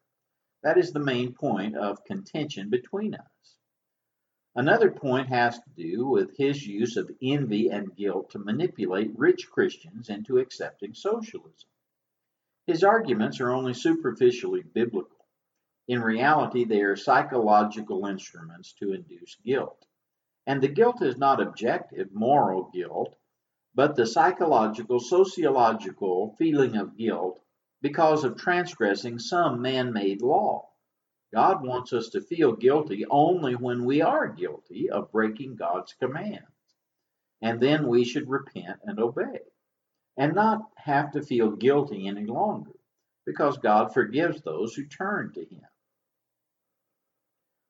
That 0.62 0.78
is 0.78 0.92
the 0.92 1.00
main 1.00 1.34
point 1.34 1.76
of 1.76 2.04
contention 2.04 2.70
between 2.70 3.14
us. 3.14 3.58
Another 4.54 4.90
point 4.90 5.28
has 5.28 5.58
to 5.58 5.70
do 5.74 6.06
with 6.06 6.36
his 6.36 6.66
use 6.66 6.96
of 6.96 7.10
envy 7.22 7.68
and 7.68 7.96
guilt 7.96 8.30
to 8.30 8.38
manipulate 8.38 9.18
rich 9.18 9.50
Christians 9.50 10.08
into 10.08 10.38
accepting 10.38 10.94
socialism. 10.94 11.68
His 12.66 12.84
arguments 12.84 13.40
are 13.40 13.50
only 13.50 13.74
superficially 13.74 14.62
biblical. 14.62 15.26
In 15.88 16.00
reality, 16.00 16.64
they 16.64 16.82
are 16.82 16.96
psychological 16.96 18.06
instruments 18.06 18.72
to 18.74 18.92
induce 18.92 19.34
guilt. 19.44 19.84
And 20.46 20.62
the 20.62 20.68
guilt 20.68 21.02
is 21.02 21.16
not 21.16 21.40
objective, 21.40 22.12
moral 22.12 22.70
guilt, 22.72 23.16
but 23.74 23.96
the 23.96 24.06
psychological, 24.06 25.00
sociological 25.00 26.36
feeling 26.38 26.76
of 26.76 26.96
guilt 26.96 27.41
because 27.82 28.24
of 28.24 28.36
transgressing 28.36 29.18
some 29.18 29.60
man 29.60 29.92
made 29.92 30.22
law. 30.22 30.68
God 31.34 31.66
wants 31.66 31.92
us 31.92 32.10
to 32.10 32.20
feel 32.20 32.52
guilty 32.52 33.04
only 33.10 33.56
when 33.56 33.84
we 33.84 34.02
are 34.02 34.28
guilty 34.28 34.88
of 34.88 35.10
breaking 35.10 35.56
God's 35.56 35.92
commands. 35.94 36.46
And 37.42 37.60
then 37.60 37.88
we 37.88 38.04
should 38.04 38.28
repent 38.30 38.78
and 38.84 39.00
obey 39.00 39.40
and 40.16 40.34
not 40.34 40.62
have 40.76 41.12
to 41.12 41.22
feel 41.22 41.50
guilty 41.50 42.06
any 42.06 42.24
longer 42.24 42.72
because 43.26 43.58
God 43.58 43.92
forgives 43.92 44.42
those 44.42 44.74
who 44.74 44.84
turn 44.84 45.32
to 45.32 45.40
Him. 45.40 45.62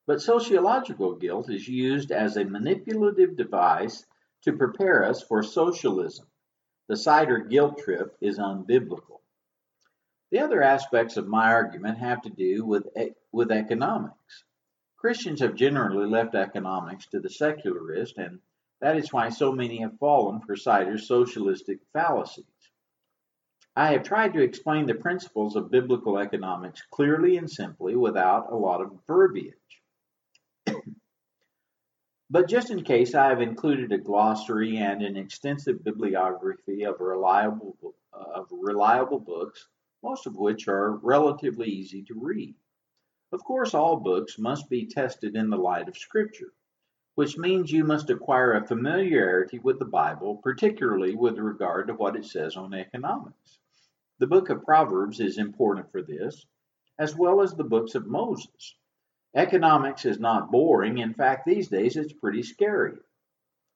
But 0.06 0.20
sociological 0.20 1.14
guilt 1.14 1.48
is 1.48 1.66
used 1.66 2.10
as 2.10 2.36
a 2.36 2.44
manipulative 2.44 3.36
device 3.36 4.04
to 4.42 4.56
prepare 4.56 5.04
us 5.04 5.22
for 5.22 5.42
socialism. 5.42 6.26
The 6.88 6.96
Sider 6.96 7.38
guilt 7.38 7.78
trip 7.78 8.16
is 8.20 8.38
unbiblical. 8.38 9.21
The 10.32 10.38
other 10.38 10.62
aspects 10.62 11.18
of 11.18 11.28
my 11.28 11.52
argument 11.52 11.98
have 11.98 12.22
to 12.22 12.30
do 12.30 12.64
with, 12.64 12.88
with 13.32 13.52
economics. 13.52 14.44
Christians 14.96 15.40
have 15.40 15.54
generally 15.54 16.06
left 16.06 16.34
economics 16.34 17.04
to 17.08 17.20
the 17.20 17.28
secularist, 17.28 18.16
and 18.16 18.40
that 18.80 18.96
is 18.96 19.12
why 19.12 19.28
so 19.28 19.52
many 19.52 19.82
have 19.82 19.98
fallen 19.98 20.40
for 20.40 20.56
Sider's 20.56 21.06
socialistic 21.06 21.80
fallacies. 21.92 22.46
I 23.76 23.92
have 23.92 24.04
tried 24.04 24.32
to 24.32 24.42
explain 24.42 24.86
the 24.86 24.94
principles 24.94 25.54
of 25.54 25.70
biblical 25.70 26.16
economics 26.16 26.80
clearly 26.90 27.36
and 27.36 27.50
simply 27.50 27.94
without 27.94 28.50
a 28.50 28.56
lot 28.56 28.80
of 28.80 28.98
verbiage. 29.06 29.54
But 32.30 32.48
just 32.48 32.70
in 32.70 32.82
case, 32.84 33.14
I 33.14 33.28
have 33.28 33.42
included 33.42 33.92
a 33.92 33.98
glossary 33.98 34.78
and 34.78 35.02
an 35.02 35.18
extensive 35.18 35.84
bibliography 35.84 36.84
of 36.84 36.98
reliable, 37.00 37.76
of 38.14 38.48
reliable 38.50 39.20
books, 39.20 39.68
most 40.02 40.26
of 40.26 40.36
which 40.36 40.68
are 40.68 40.96
relatively 40.96 41.68
easy 41.68 42.02
to 42.02 42.14
read. 42.14 42.54
Of 43.32 43.44
course, 43.44 43.72
all 43.72 43.96
books 43.96 44.38
must 44.38 44.68
be 44.68 44.86
tested 44.86 45.36
in 45.36 45.48
the 45.48 45.56
light 45.56 45.88
of 45.88 45.96
Scripture, 45.96 46.52
which 47.14 47.38
means 47.38 47.70
you 47.70 47.84
must 47.84 48.10
acquire 48.10 48.54
a 48.54 48.66
familiarity 48.66 49.58
with 49.58 49.78
the 49.78 49.84
Bible, 49.84 50.36
particularly 50.42 51.14
with 51.14 51.38
regard 51.38 51.86
to 51.86 51.94
what 51.94 52.16
it 52.16 52.24
says 52.24 52.56
on 52.56 52.74
economics. 52.74 53.58
The 54.18 54.26
book 54.26 54.50
of 54.50 54.64
Proverbs 54.64 55.20
is 55.20 55.38
important 55.38 55.90
for 55.90 56.02
this, 56.02 56.46
as 56.98 57.16
well 57.16 57.40
as 57.40 57.54
the 57.54 57.64
books 57.64 57.94
of 57.94 58.06
Moses. 58.06 58.76
Economics 59.34 60.04
is 60.04 60.20
not 60.20 60.50
boring. 60.50 60.98
In 60.98 61.14
fact, 61.14 61.46
these 61.46 61.68
days 61.68 61.96
it's 61.96 62.12
pretty 62.12 62.42
scary. 62.42 62.98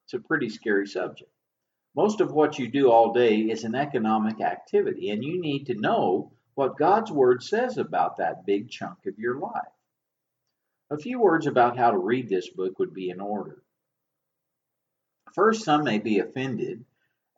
It's 0.05 0.13
a 0.13 0.19
pretty 0.19 0.49
scary 0.49 0.87
subject. 0.87 1.31
Most 1.97 2.21
of 2.21 2.31
what 2.31 2.59
you 2.59 2.67
do 2.67 2.91
all 2.91 3.11
day 3.11 3.37
is 3.37 3.63
an 3.63 3.73
economic 3.73 4.39
activity, 4.39 5.09
and 5.09 5.23
you 5.23 5.41
need 5.41 5.65
to 5.65 5.73
know 5.73 6.31
what 6.53 6.77
God's 6.77 7.11
Word 7.11 7.41
says 7.41 7.79
about 7.79 8.17
that 8.17 8.45
big 8.45 8.69
chunk 8.69 9.07
of 9.07 9.17
your 9.17 9.39
life. 9.39 9.73
A 10.91 10.97
few 10.99 11.19
words 11.19 11.47
about 11.47 11.75
how 11.75 11.89
to 11.89 11.97
read 11.97 12.29
this 12.29 12.51
book 12.51 12.77
would 12.77 12.93
be 12.93 13.09
in 13.09 13.19
order. 13.19 13.63
First, 15.33 15.63
some 15.63 15.85
may 15.85 15.97
be 15.97 16.19
offended 16.19 16.85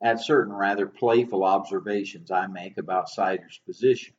at 0.02 0.20
certain 0.20 0.52
rather 0.52 0.86
playful 0.86 1.42
observations 1.42 2.30
I 2.30 2.46
make 2.46 2.76
about 2.76 3.08
Sider's 3.08 3.62
position. 3.64 4.12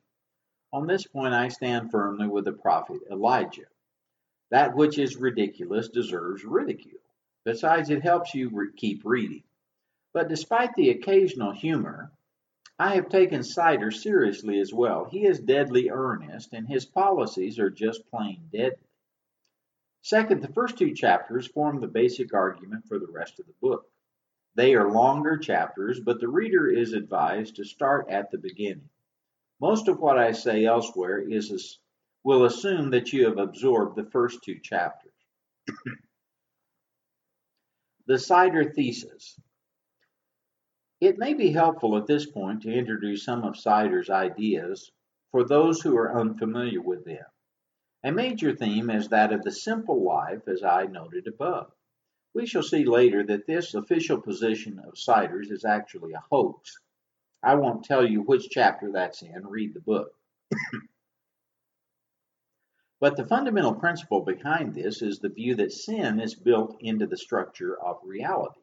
On 0.72 0.88
this 0.88 1.06
point, 1.06 1.34
I 1.34 1.48
stand 1.48 1.92
firmly 1.92 2.26
with 2.26 2.46
the 2.46 2.52
prophet 2.52 2.98
Elijah. 3.12 3.68
That 4.50 4.74
which 4.74 4.98
is 4.98 5.16
ridiculous 5.16 5.88
deserves 5.88 6.44
ridicule. 6.44 6.98
Besides, 7.44 7.90
it 7.90 8.02
helps 8.02 8.34
you 8.34 8.50
re- 8.52 8.72
keep 8.76 9.02
reading. 9.04 9.44
But 10.12 10.28
despite 10.28 10.74
the 10.74 10.90
occasional 10.90 11.52
humor, 11.52 12.12
I 12.78 12.96
have 12.96 13.08
taken 13.08 13.42
Sider 13.42 13.90
seriously 13.90 14.58
as 14.58 14.72
well. 14.72 15.04
He 15.04 15.24
is 15.24 15.38
deadly 15.40 15.90
earnest, 15.90 16.52
and 16.52 16.66
his 16.66 16.84
policies 16.84 17.58
are 17.58 17.70
just 17.70 18.08
plain 18.08 18.48
deadly. 18.52 18.88
Second, 20.02 20.42
the 20.42 20.52
first 20.52 20.78
two 20.78 20.94
chapters 20.94 21.46
form 21.46 21.80
the 21.80 21.86
basic 21.86 22.34
argument 22.34 22.86
for 22.88 22.98
the 22.98 23.06
rest 23.06 23.38
of 23.38 23.46
the 23.46 23.54
book. 23.60 23.88
They 24.54 24.74
are 24.74 24.90
longer 24.90 25.38
chapters, 25.38 26.00
but 26.00 26.20
the 26.20 26.28
reader 26.28 26.68
is 26.68 26.92
advised 26.92 27.56
to 27.56 27.64
start 27.64 28.10
at 28.10 28.30
the 28.30 28.38
beginning. 28.38 28.88
Most 29.60 29.88
of 29.88 30.00
what 30.00 30.18
I 30.18 30.32
say 30.32 30.64
elsewhere 30.64 31.20
is 31.20 31.78
will 32.24 32.44
assume 32.44 32.90
that 32.90 33.12
you 33.12 33.26
have 33.26 33.38
absorbed 33.38 33.96
the 33.96 34.10
first 34.10 34.42
two 34.42 34.58
chapters. 34.58 35.12
the 38.06 38.18
Sider 38.18 38.72
Thesis. 38.72 39.38
It 41.02 41.18
may 41.18 41.34
be 41.34 41.50
helpful 41.50 41.96
at 41.96 42.06
this 42.06 42.26
point 42.26 42.62
to 42.62 42.72
introduce 42.72 43.24
some 43.24 43.42
of 43.42 43.58
Sider's 43.58 44.08
ideas 44.08 44.92
for 45.32 45.42
those 45.42 45.80
who 45.80 45.96
are 45.96 46.16
unfamiliar 46.16 46.80
with 46.80 47.04
them. 47.04 47.24
A 48.04 48.12
major 48.12 48.54
theme 48.54 48.88
is 48.88 49.08
that 49.08 49.32
of 49.32 49.42
the 49.42 49.50
simple 49.50 50.04
life, 50.04 50.46
as 50.46 50.62
I 50.62 50.84
noted 50.84 51.26
above. 51.26 51.72
We 52.34 52.46
shall 52.46 52.62
see 52.62 52.84
later 52.84 53.24
that 53.24 53.48
this 53.48 53.74
official 53.74 54.20
position 54.20 54.78
of 54.78 54.96
Siders 54.96 55.50
is 55.50 55.64
actually 55.64 56.12
a 56.12 56.22
hoax. 56.30 56.78
I 57.42 57.56
won't 57.56 57.84
tell 57.84 58.08
you 58.08 58.22
which 58.22 58.48
chapter 58.48 58.92
that's 58.92 59.22
in, 59.22 59.44
read 59.44 59.74
the 59.74 59.80
book. 59.80 60.14
but 63.00 63.16
the 63.16 63.26
fundamental 63.26 63.74
principle 63.74 64.20
behind 64.20 64.72
this 64.72 65.02
is 65.02 65.18
the 65.18 65.30
view 65.30 65.56
that 65.56 65.72
sin 65.72 66.20
is 66.20 66.36
built 66.36 66.76
into 66.78 67.08
the 67.08 67.16
structure 67.16 67.76
of 67.82 67.98
reality. 68.04 68.61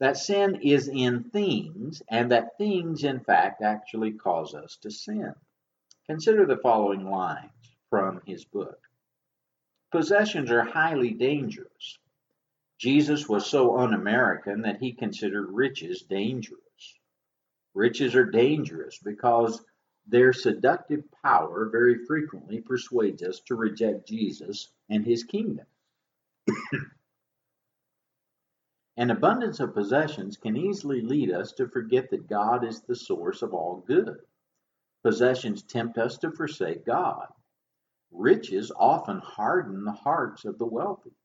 That 0.00 0.16
sin 0.16 0.56
is 0.62 0.88
in 0.88 1.24
things, 1.24 2.02
and 2.08 2.30
that 2.32 2.58
things, 2.58 3.04
in 3.04 3.20
fact, 3.20 3.62
actually 3.62 4.12
cause 4.12 4.54
us 4.54 4.76
to 4.78 4.90
sin. 4.90 5.34
Consider 6.06 6.46
the 6.46 6.56
following 6.56 7.08
lines 7.08 7.50
from 7.88 8.20
his 8.26 8.44
book 8.44 8.80
Possessions 9.94 10.50
are 10.50 10.64
highly 10.64 11.12
dangerous. 11.12 11.98
Jesus 12.78 13.28
was 13.28 13.46
so 13.46 13.78
un 13.78 13.94
American 13.94 14.62
that 14.62 14.80
he 14.80 14.92
considered 14.92 15.52
riches 15.52 16.02
dangerous. 16.02 16.98
Riches 17.74 18.16
are 18.16 18.24
dangerous 18.24 18.98
because 18.98 19.64
their 20.08 20.32
seductive 20.32 21.04
power 21.22 21.68
very 21.70 22.04
frequently 22.06 22.60
persuades 22.60 23.22
us 23.22 23.38
to 23.46 23.54
reject 23.54 24.08
Jesus 24.08 24.68
and 24.90 25.04
his 25.06 25.22
kingdom. 25.22 25.66
An 28.96 29.10
abundance 29.10 29.58
of 29.58 29.74
possessions 29.74 30.36
can 30.36 30.56
easily 30.56 31.00
lead 31.00 31.32
us 31.32 31.52
to 31.54 31.68
forget 31.68 32.10
that 32.10 32.28
God 32.28 32.64
is 32.64 32.82
the 32.82 32.94
source 32.94 33.42
of 33.42 33.52
all 33.52 33.82
good. 33.86 34.20
Possessions 35.02 35.64
tempt 35.64 35.98
us 35.98 36.16
to 36.18 36.30
forsake 36.30 36.86
God. 36.86 37.26
Riches 38.12 38.70
often 38.76 39.18
harden 39.18 39.84
the 39.84 39.92
hearts 39.92 40.44
of 40.44 40.58
the 40.58 40.66
wealthy. 40.66 41.16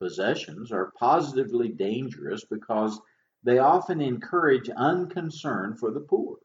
Possessions 0.00 0.72
are 0.72 0.92
positively 0.98 1.68
dangerous 1.68 2.44
because 2.44 3.00
they 3.44 3.58
often 3.58 4.00
encourage 4.00 4.68
unconcern 4.68 5.76
for 5.76 5.92
the 5.92 6.00
poor, 6.00 6.38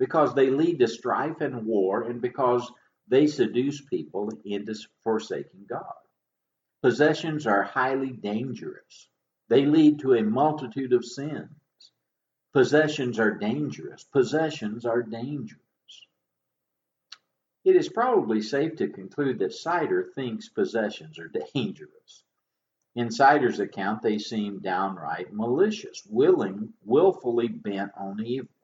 because 0.00 0.34
they 0.34 0.50
lead 0.50 0.80
to 0.80 0.88
strife 0.88 1.40
and 1.40 1.64
war, 1.64 2.02
and 2.02 2.20
because 2.20 2.70
they 3.06 3.28
seduce 3.28 3.80
people 3.82 4.32
into 4.44 4.74
forsaking 5.04 5.66
God. 5.68 5.94
Possessions 6.82 7.46
are 7.46 7.62
highly 7.62 8.10
dangerous. 8.10 9.09
They 9.50 9.66
lead 9.66 9.98
to 9.98 10.14
a 10.14 10.22
multitude 10.22 10.92
of 10.92 11.04
sins. 11.04 11.50
Possessions 12.52 13.18
are 13.18 13.32
dangerous. 13.32 14.04
Possessions 14.04 14.86
are 14.86 15.02
dangerous. 15.02 15.60
It 17.64 17.74
is 17.74 17.88
probably 17.88 18.42
safe 18.42 18.76
to 18.76 18.88
conclude 18.88 19.40
that 19.40 19.52
Sider 19.52 20.04
thinks 20.14 20.48
possessions 20.48 21.18
are 21.18 21.28
dangerous. 21.54 22.22
In 22.94 23.10
Sider's 23.10 23.58
account, 23.58 24.02
they 24.02 24.18
seem 24.18 24.60
downright 24.60 25.32
malicious, 25.32 26.06
willing, 26.08 26.72
willfully 26.84 27.48
bent 27.48 27.90
on 27.96 28.24
evil. 28.24 28.54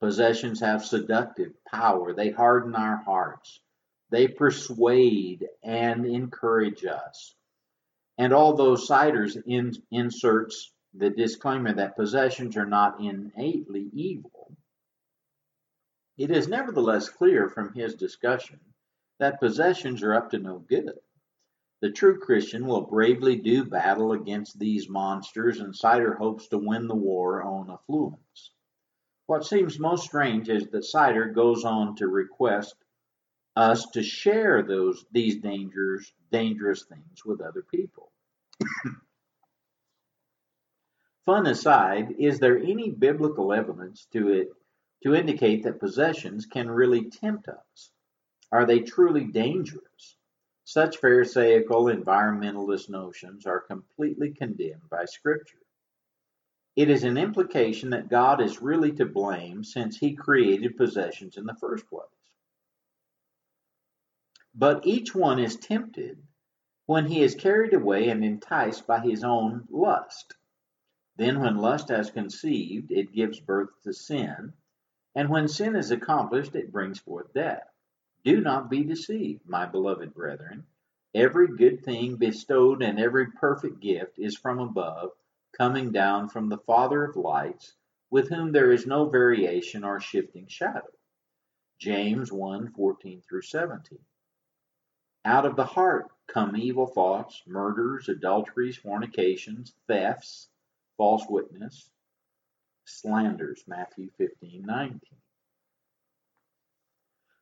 Possessions 0.00 0.60
have 0.60 0.84
seductive 0.84 1.52
power. 1.64 2.12
They 2.12 2.30
harden 2.30 2.76
our 2.76 2.98
hearts. 2.98 3.58
They 4.10 4.28
persuade 4.28 5.48
and 5.64 6.06
encourage 6.06 6.84
us. 6.84 7.34
And 8.18 8.32
although 8.32 8.76
Siders 8.76 9.36
in, 9.36 9.72
inserts 9.90 10.72
the 10.94 11.10
disclaimer 11.10 11.74
that 11.74 11.96
possessions 11.96 12.56
are 12.56 12.66
not 12.66 13.00
innately 13.00 13.90
evil, 13.92 14.56
it 16.16 16.30
is 16.30 16.48
nevertheless 16.48 17.10
clear 17.10 17.50
from 17.50 17.74
his 17.74 17.94
discussion 17.94 18.58
that 19.18 19.40
possessions 19.40 20.02
are 20.02 20.14
up 20.14 20.30
to 20.30 20.38
no 20.38 20.58
good. 20.58 20.98
The 21.82 21.90
true 21.90 22.18
Christian 22.18 22.66
will 22.66 22.80
bravely 22.80 23.36
do 23.36 23.64
battle 23.64 24.12
against 24.12 24.58
these 24.58 24.88
monsters, 24.88 25.60
and 25.60 25.76
Sider 25.76 26.14
hopes 26.14 26.48
to 26.48 26.58
win 26.58 26.88
the 26.88 26.94
war 26.94 27.42
on 27.42 27.70
affluence. 27.70 28.52
What 29.26 29.44
seems 29.44 29.78
most 29.78 30.04
strange 30.04 30.48
is 30.48 30.68
that 30.68 30.84
Sider 30.84 31.26
goes 31.26 31.66
on 31.66 31.96
to 31.96 32.08
request 32.08 32.76
us 33.56 33.86
to 33.94 34.02
share 34.02 34.62
those 34.62 35.04
these 35.12 35.36
dangers, 35.36 36.12
dangerous 36.30 36.84
things 36.84 37.24
with 37.24 37.40
other 37.40 37.62
people. 37.62 38.12
Fun 41.24 41.46
aside, 41.46 42.14
is 42.18 42.38
there 42.38 42.58
any 42.58 42.90
biblical 42.90 43.52
evidence 43.52 44.06
to 44.12 44.28
it 44.28 44.48
to 45.02 45.14
indicate 45.14 45.64
that 45.64 45.80
possessions 45.80 46.46
can 46.46 46.70
really 46.70 47.10
tempt 47.10 47.48
us? 47.48 47.90
Are 48.52 48.66
they 48.66 48.80
truly 48.80 49.24
dangerous? 49.24 50.16
Such 50.64 50.98
pharisaical 50.98 51.84
environmentalist 51.84 52.88
notions 52.88 53.46
are 53.46 53.60
completely 53.60 54.30
condemned 54.30 54.88
by 54.90 55.04
Scripture. 55.04 55.58
It 56.76 56.90
is 56.90 57.04
an 57.04 57.16
implication 57.16 57.90
that 57.90 58.10
God 58.10 58.42
is 58.42 58.60
really 58.60 58.92
to 58.92 59.06
blame 59.06 59.64
since 59.64 59.96
he 59.96 60.14
created 60.14 60.76
possessions 60.76 61.36
in 61.36 61.46
the 61.46 61.56
first 61.60 61.88
place. 61.88 62.15
But 64.58 64.86
each 64.86 65.14
one 65.14 65.38
is 65.38 65.58
tempted 65.58 66.16
when 66.86 67.04
he 67.04 67.20
is 67.20 67.34
carried 67.34 67.74
away 67.74 68.08
and 68.08 68.24
enticed 68.24 68.86
by 68.86 69.00
his 69.00 69.22
own 69.22 69.68
lust. 69.68 70.34
Then, 71.16 71.40
when 71.40 71.58
lust 71.58 71.90
has 71.90 72.10
conceived, 72.10 72.90
it 72.90 73.12
gives 73.12 73.38
birth 73.38 73.68
to 73.82 73.92
sin, 73.92 74.54
and 75.14 75.28
when 75.28 75.48
sin 75.48 75.76
is 75.76 75.90
accomplished, 75.90 76.54
it 76.54 76.72
brings 76.72 76.98
forth 76.98 77.34
death. 77.34 77.68
Do 78.24 78.40
not 78.40 78.70
be 78.70 78.82
deceived, 78.82 79.46
my 79.46 79.66
beloved 79.66 80.14
brethren. 80.14 80.66
Every 81.12 81.48
good 81.48 81.84
thing 81.84 82.16
bestowed 82.16 82.82
and 82.82 82.98
every 82.98 83.30
perfect 83.32 83.80
gift 83.80 84.18
is 84.18 84.38
from 84.38 84.58
above, 84.58 85.12
coming 85.52 85.92
down 85.92 86.30
from 86.30 86.48
the 86.48 86.56
Father 86.56 87.04
of 87.04 87.16
lights, 87.16 87.74
with 88.08 88.30
whom 88.30 88.52
there 88.52 88.72
is 88.72 88.86
no 88.86 89.10
variation 89.10 89.84
or 89.84 90.00
shifting 90.00 90.46
shadow. 90.46 90.90
James 91.78 92.32
1 92.32 92.72
14 92.72 93.20
through 93.20 93.42
17. 93.42 93.98
Out 95.26 95.44
of 95.44 95.56
the 95.56 95.64
heart 95.64 96.06
come 96.28 96.56
evil 96.56 96.86
thoughts, 96.86 97.42
murders, 97.48 98.08
adulteries, 98.08 98.76
fornications, 98.76 99.74
thefts, 99.88 100.48
false 100.96 101.26
witness, 101.28 101.90
slanders. 102.84 103.64
Matthew 103.66 104.08
15 104.18 104.64
19. 104.64 105.00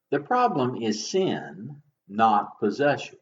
The 0.08 0.20
problem 0.20 0.80
is 0.80 1.10
sin, 1.10 1.82
not 2.08 2.58
possessions. 2.58 3.20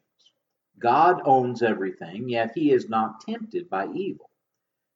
God 0.79 1.21
owns 1.25 1.61
everything, 1.61 2.29
yet 2.29 2.53
he 2.55 2.71
is 2.71 2.87
not 2.87 3.19
tempted 3.19 3.69
by 3.69 3.87
evil. 3.87 4.29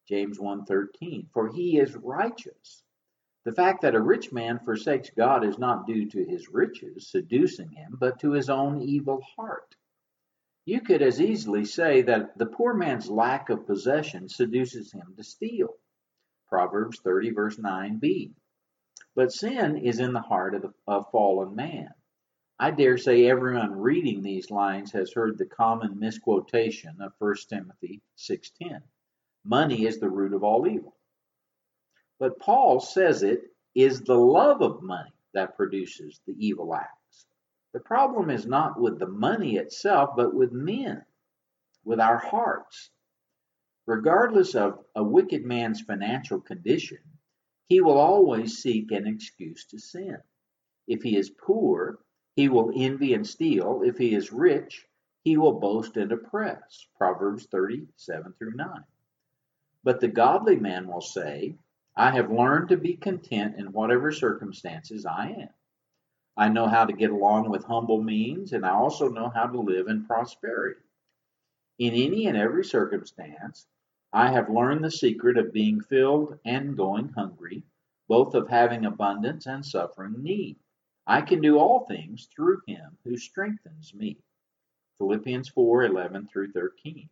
James 0.07 0.39
1:13 0.39 1.29
For 1.33 1.49
he 1.49 1.77
is 1.77 1.93
righteous. 1.97 2.83
The 3.47 3.53
fact 3.53 3.83
that 3.83 3.95
a 3.95 4.01
rich 4.01 4.33
man 4.33 4.59
forsakes 4.59 5.09
God 5.09 5.45
is 5.45 5.57
not 5.57 5.87
due 5.87 6.09
to 6.09 6.25
his 6.25 6.49
riches 6.49 7.07
seducing 7.07 7.71
him, 7.71 7.95
but 7.97 8.19
to 8.19 8.33
his 8.33 8.49
own 8.49 8.81
evil 8.81 9.21
heart. 9.21 9.73
You 10.65 10.81
could 10.81 11.01
as 11.01 11.21
easily 11.21 11.63
say 11.63 12.01
that 12.01 12.37
the 12.37 12.45
poor 12.45 12.73
man's 12.73 13.09
lack 13.09 13.49
of 13.49 13.65
possession 13.65 14.27
seduces 14.27 14.91
him 14.91 15.13
to 15.15 15.23
steal. 15.23 15.77
Proverbs 16.49 16.99
30 16.99 17.29
verse 17.29 17.55
9b. 17.55 18.33
But 19.15 19.31
sin 19.31 19.77
is 19.77 20.01
in 20.01 20.11
the 20.11 20.19
heart 20.19 20.53
of, 20.53 20.73
of 20.85 21.09
fallen 21.11 21.55
man. 21.55 21.93
I 22.59 22.71
dare 22.71 22.97
say 22.97 23.29
everyone 23.29 23.79
reading 23.79 24.23
these 24.23 24.51
lines 24.51 24.91
has 24.91 25.13
heard 25.13 25.37
the 25.37 25.45
common 25.45 25.99
misquotation 25.99 26.99
of 26.99 27.13
1 27.19 27.35
Timothy 27.47 28.01
6:10. 28.17 28.81
Money 29.45 29.85
is 29.85 30.01
the 30.01 30.09
root 30.09 30.33
of 30.33 30.43
all 30.43 30.67
evil. 30.67 30.96
But 32.19 32.39
Paul 32.39 32.79
says 32.79 33.23
it 33.23 33.51
is 33.75 34.01
the 34.01 34.17
love 34.17 34.61
of 34.61 34.81
money 34.81 35.13
that 35.33 35.55
produces 35.55 36.19
the 36.25 36.33
evil 36.37 36.73
acts. 36.73 37.27
The 37.73 37.79
problem 37.79 38.29
is 38.29 38.45
not 38.45 38.79
with 38.79 38.97
the 38.97 39.07
money 39.07 39.57
itself, 39.57 40.15
but 40.15 40.33
with 40.33 40.51
men, 40.51 41.05
with 41.83 41.99
our 41.99 42.17
hearts. 42.17 42.89
Regardless 43.85 44.55
of 44.55 44.83
a 44.95 45.03
wicked 45.03 45.45
man's 45.45 45.81
financial 45.81 46.41
condition, 46.41 46.99
he 47.67 47.81
will 47.81 47.97
always 47.97 48.57
seek 48.57 48.91
an 48.91 49.05
excuse 49.05 49.65
to 49.65 49.77
sin. 49.77 50.17
If 50.87 51.03
he 51.03 51.15
is 51.17 51.29
poor, 51.29 51.99
he 52.35 52.49
will 52.49 52.71
envy 52.75 53.13
and 53.13 53.27
steal. 53.27 53.83
If 53.83 53.97
he 53.97 54.15
is 54.15 54.31
rich, 54.31 54.87
he 55.23 55.37
will 55.37 55.59
boast 55.59 55.97
and 55.97 56.11
oppress. 56.11 56.87
Proverbs 56.97 57.45
37 57.45 58.33
through 58.33 58.55
9. 58.55 58.83
But 59.83 59.99
the 59.99 60.07
godly 60.07 60.55
man 60.55 60.87
will 60.87 61.01
say, 61.01 61.57
I 61.99 62.11
have 62.11 62.31
learned 62.31 62.69
to 62.69 62.77
be 62.77 62.95
content 62.95 63.55
in 63.57 63.71
whatever 63.71 64.11
circumstances 64.11 65.03
I 65.03 65.29
am. 65.29 65.49
I 66.37 66.47
know 66.49 66.67
how 66.67 66.85
to 66.85 66.93
get 66.93 67.09
along 67.09 67.49
with 67.49 67.63
humble 67.63 68.03
means, 68.03 68.53
and 68.53 68.63
I 68.63 68.69
also 68.69 69.09
know 69.09 69.29
how 69.29 69.47
to 69.47 69.59
live 69.59 69.87
in 69.87 70.05
prosperity. 70.05 70.79
In 71.79 71.95
any 71.95 72.27
and 72.27 72.37
every 72.37 72.63
circumstance, 72.63 73.65
I 74.13 74.31
have 74.31 74.47
learned 74.47 74.83
the 74.83 74.91
secret 74.91 75.39
of 75.39 75.51
being 75.51 75.81
filled 75.81 76.37
and 76.45 76.77
going 76.77 77.09
hungry, 77.09 77.63
both 78.07 78.35
of 78.35 78.47
having 78.47 78.85
abundance 78.85 79.47
and 79.47 79.65
suffering 79.65 80.21
need. 80.21 80.57
I 81.07 81.21
can 81.21 81.41
do 81.41 81.57
all 81.57 81.87
things 81.87 82.27
through 82.27 82.61
him 82.67 82.99
who 83.05 83.17
strengthens 83.17 83.91
me. 83.95 84.17
Philippians 84.99 85.49
4 85.49 85.85
11 85.85 86.27
through 86.27 86.51
13. 86.51 87.09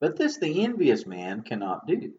But 0.00 0.16
this 0.16 0.38
the 0.38 0.64
envious 0.64 1.04
man 1.04 1.42
cannot 1.42 1.86
do. 1.86 2.14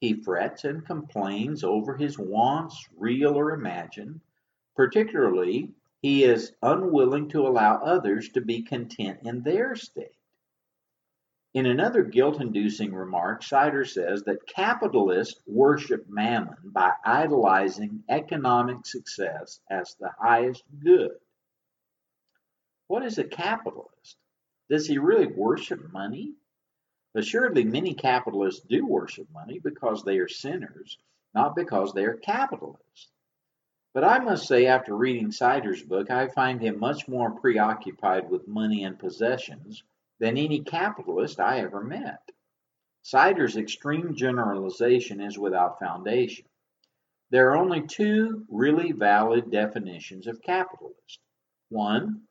He 0.00 0.14
frets 0.14 0.64
and 0.64 0.84
complains 0.84 1.62
over 1.62 1.94
his 1.94 2.18
wants, 2.18 2.88
real 2.96 3.34
or 3.34 3.52
imagined. 3.52 4.20
Particularly, 4.74 5.74
he 6.00 6.24
is 6.24 6.54
unwilling 6.62 7.28
to 7.28 7.46
allow 7.46 7.76
others 7.76 8.30
to 8.30 8.40
be 8.40 8.62
content 8.62 9.20
in 9.24 9.42
their 9.42 9.76
state. 9.76 10.16
In 11.52 11.66
another 11.66 12.02
guilt-inducing 12.02 12.94
remark, 12.94 13.42
Sider 13.42 13.84
says 13.84 14.22
that 14.22 14.46
capitalists 14.46 15.42
worship 15.46 16.08
mammon 16.08 16.56
by 16.64 16.92
idolizing 17.04 18.04
economic 18.08 18.86
success 18.86 19.60
as 19.68 19.96
the 19.96 20.10
highest 20.18 20.62
good. 20.82 21.18
What 22.86 23.04
is 23.04 23.18
a 23.18 23.24
capitalist? 23.24 24.16
Does 24.70 24.86
he 24.86 24.98
really 24.98 25.26
worship 25.26 25.92
money? 25.92 26.34
Assuredly, 27.14 27.64
many 27.64 27.94
capitalists 27.94 28.64
do 28.66 28.86
worship 28.86 29.28
money 29.32 29.58
because 29.58 30.04
they 30.04 30.18
are 30.18 30.28
sinners, 30.28 30.98
not 31.34 31.56
because 31.56 31.92
they 31.92 32.04
are 32.04 32.14
capitalists. 32.14 33.10
But 33.92 34.04
I 34.04 34.20
must 34.20 34.46
say, 34.46 34.66
after 34.66 34.94
reading 34.94 35.32
Sider's 35.32 35.82
book, 35.82 36.10
I 36.10 36.28
find 36.28 36.60
him 36.60 36.78
much 36.78 37.08
more 37.08 37.32
preoccupied 37.32 38.30
with 38.30 38.46
money 38.46 38.84
and 38.84 38.96
possessions 38.96 39.82
than 40.20 40.38
any 40.38 40.60
capitalist 40.60 41.40
I 41.40 41.60
ever 41.60 41.82
met. 41.82 42.30
Sider's 43.02 43.56
extreme 43.56 44.14
generalization 44.14 45.20
is 45.20 45.38
without 45.38 45.80
foundation. 45.80 46.44
There 47.30 47.50
are 47.50 47.56
only 47.56 47.86
two 47.86 48.44
really 48.48 48.92
valid 48.92 49.50
definitions 49.50 50.28
of 50.28 50.42
capitalist. 50.42 51.18
One, 51.70 52.22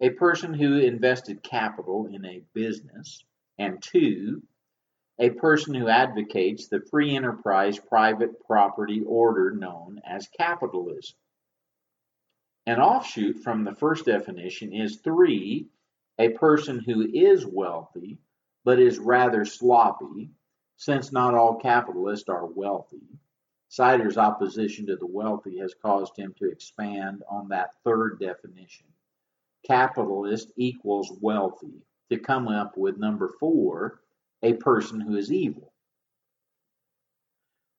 a 0.00 0.10
person 0.10 0.54
who 0.54 0.78
invested 0.78 1.42
capital 1.42 2.06
in 2.06 2.24
a 2.24 2.42
business, 2.52 3.24
and 3.58 3.82
two, 3.82 4.42
a 5.18 5.30
person 5.30 5.74
who 5.74 5.88
advocates 5.88 6.68
the 6.68 6.80
free 6.80 7.16
enterprise 7.16 7.78
private 7.78 8.44
property 8.46 9.02
order 9.06 9.50
known 9.50 10.00
as 10.04 10.28
capitalism. 10.38 11.16
An 12.66 12.80
offshoot 12.80 13.38
from 13.38 13.64
the 13.64 13.74
first 13.74 14.04
definition 14.04 14.72
is 14.72 14.96
three, 14.96 15.66
a 16.18 16.30
person 16.30 16.80
who 16.80 17.08
is 17.12 17.46
wealthy 17.46 18.18
but 18.64 18.78
is 18.78 18.98
rather 18.98 19.46
sloppy, 19.46 20.28
since 20.76 21.10
not 21.10 21.34
all 21.34 21.56
capitalists 21.56 22.28
are 22.28 22.44
wealthy. 22.44 23.00
Sider's 23.68 24.18
opposition 24.18 24.86
to 24.86 24.96
the 24.96 25.06
wealthy 25.06 25.58
has 25.58 25.74
caused 25.82 26.16
him 26.16 26.34
to 26.38 26.50
expand 26.50 27.22
on 27.30 27.48
that 27.48 27.70
third 27.84 28.18
definition. 28.20 28.86
Capitalist 29.66 30.52
equals 30.56 31.10
wealthy, 31.20 31.82
to 32.10 32.18
come 32.18 32.48
up 32.48 32.76
with 32.76 32.98
number 32.98 33.28
four, 33.40 34.00
a 34.42 34.54
person 34.54 35.00
who 35.00 35.16
is 35.16 35.32
evil. 35.32 35.72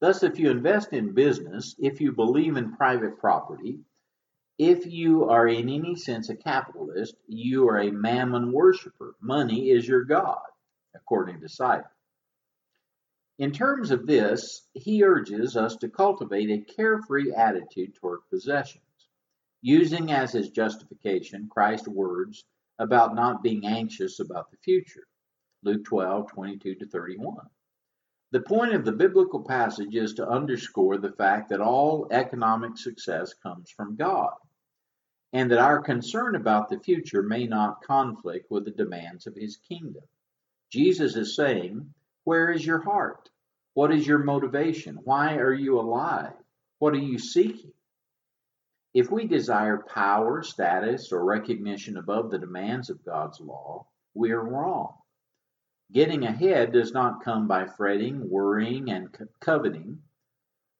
Thus, 0.01 0.23
if 0.23 0.39
you 0.39 0.49
invest 0.49 0.93
in 0.93 1.13
business, 1.13 1.75
if 1.77 1.99
you 1.99 2.11
believe 2.11 2.55
in 2.55 2.75
private 2.75 3.19
property, 3.19 3.79
if 4.57 4.85
you 4.85 5.25
are 5.25 5.47
in 5.47 5.69
any 5.69 5.95
sense 5.95 6.29
a 6.29 6.35
capitalist, 6.35 7.15
you 7.27 7.67
are 7.69 7.79
a 7.79 7.91
mammon 7.91 8.51
worshiper. 8.51 9.15
Money 9.21 9.69
is 9.69 9.87
your 9.87 10.03
God, 10.03 10.39
according 10.95 11.41
to 11.41 11.49
Sider. 11.49 11.89
In 13.39 13.53
terms 13.53 13.91
of 13.91 14.05
this, 14.05 14.67
he 14.73 15.03
urges 15.03 15.55
us 15.55 15.77
to 15.77 15.87
cultivate 15.87 16.49
a 16.49 16.73
carefree 16.73 17.33
attitude 17.33 17.95
toward 17.95 18.19
possessions, 18.29 18.83
using 19.61 20.11
as 20.11 20.33
his 20.33 20.49
justification 20.49 21.47
Christ's 21.49 21.87
words 21.87 22.43
about 22.79 23.13
not 23.13 23.43
being 23.43 23.65
anxious 23.65 24.19
about 24.19 24.49
the 24.49 24.57
future. 24.57 25.03
Luke 25.63 25.85
12, 25.85 26.31
22 26.31 26.75
to 26.75 26.87
31. 26.87 27.35
The 28.31 28.41
point 28.41 28.73
of 28.73 28.85
the 28.85 28.91
biblical 28.91 29.43
passage 29.43 29.95
is 29.95 30.13
to 30.15 30.27
underscore 30.27 30.97
the 30.97 31.11
fact 31.11 31.49
that 31.49 31.61
all 31.61 32.07
economic 32.11 32.77
success 32.77 33.33
comes 33.33 33.69
from 33.69 33.95
God 33.95 34.33
and 35.33 35.51
that 35.51 35.59
our 35.59 35.81
concern 35.81 36.35
about 36.35 36.69
the 36.69 36.79
future 36.79 37.23
may 37.23 37.45
not 37.45 37.83
conflict 37.83 38.49
with 38.49 38.65
the 38.65 38.71
demands 38.71 39.27
of 39.27 39.35
his 39.35 39.57
kingdom. 39.57 40.03
Jesus 40.71 41.15
is 41.15 41.35
saying, 41.35 41.93
Where 42.23 42.51
is 42.51 42.65
your 42.65 42.81
heart? 42.81 43.29
What 43.73 43.93
is 43.93 44.05
your 44.07 44.19
motivation? 44.19 44.99
Why 45.03 45.35
are 45.35 45.53
you 45.53 45.79
alive? 45.79 46.33
What 46.79 46.93
are 46.93 46.97
you 46.97 47.19
seeking? 47.19 47.73
If 48.93 49.11
we 49.11 49.27
desire 49.27 49.77
power, 49.77 50.41
status, 50.41 51.11
or 51.11 51.23
recognition 51.23 51.97
above 51.97 52.31
the 52.31 52.39
demands 52.39 52.89
of 52.89 53.05
God's 53.05 53.39
law, 53.39 53.85
we 54.15 54.31
are 54.31 54.43
wrong. 54.43 54.95
Getting 55.91 56.23
ahead 56.23 56.71
does 56.71 56.91
not 56.91 57.23
come 57.23 57.47
by 57.47 57.65
fretting, 57.65 58.29
worrying, 58.29 58.89
and 58.89 59.09
coveting, 59.39 60.01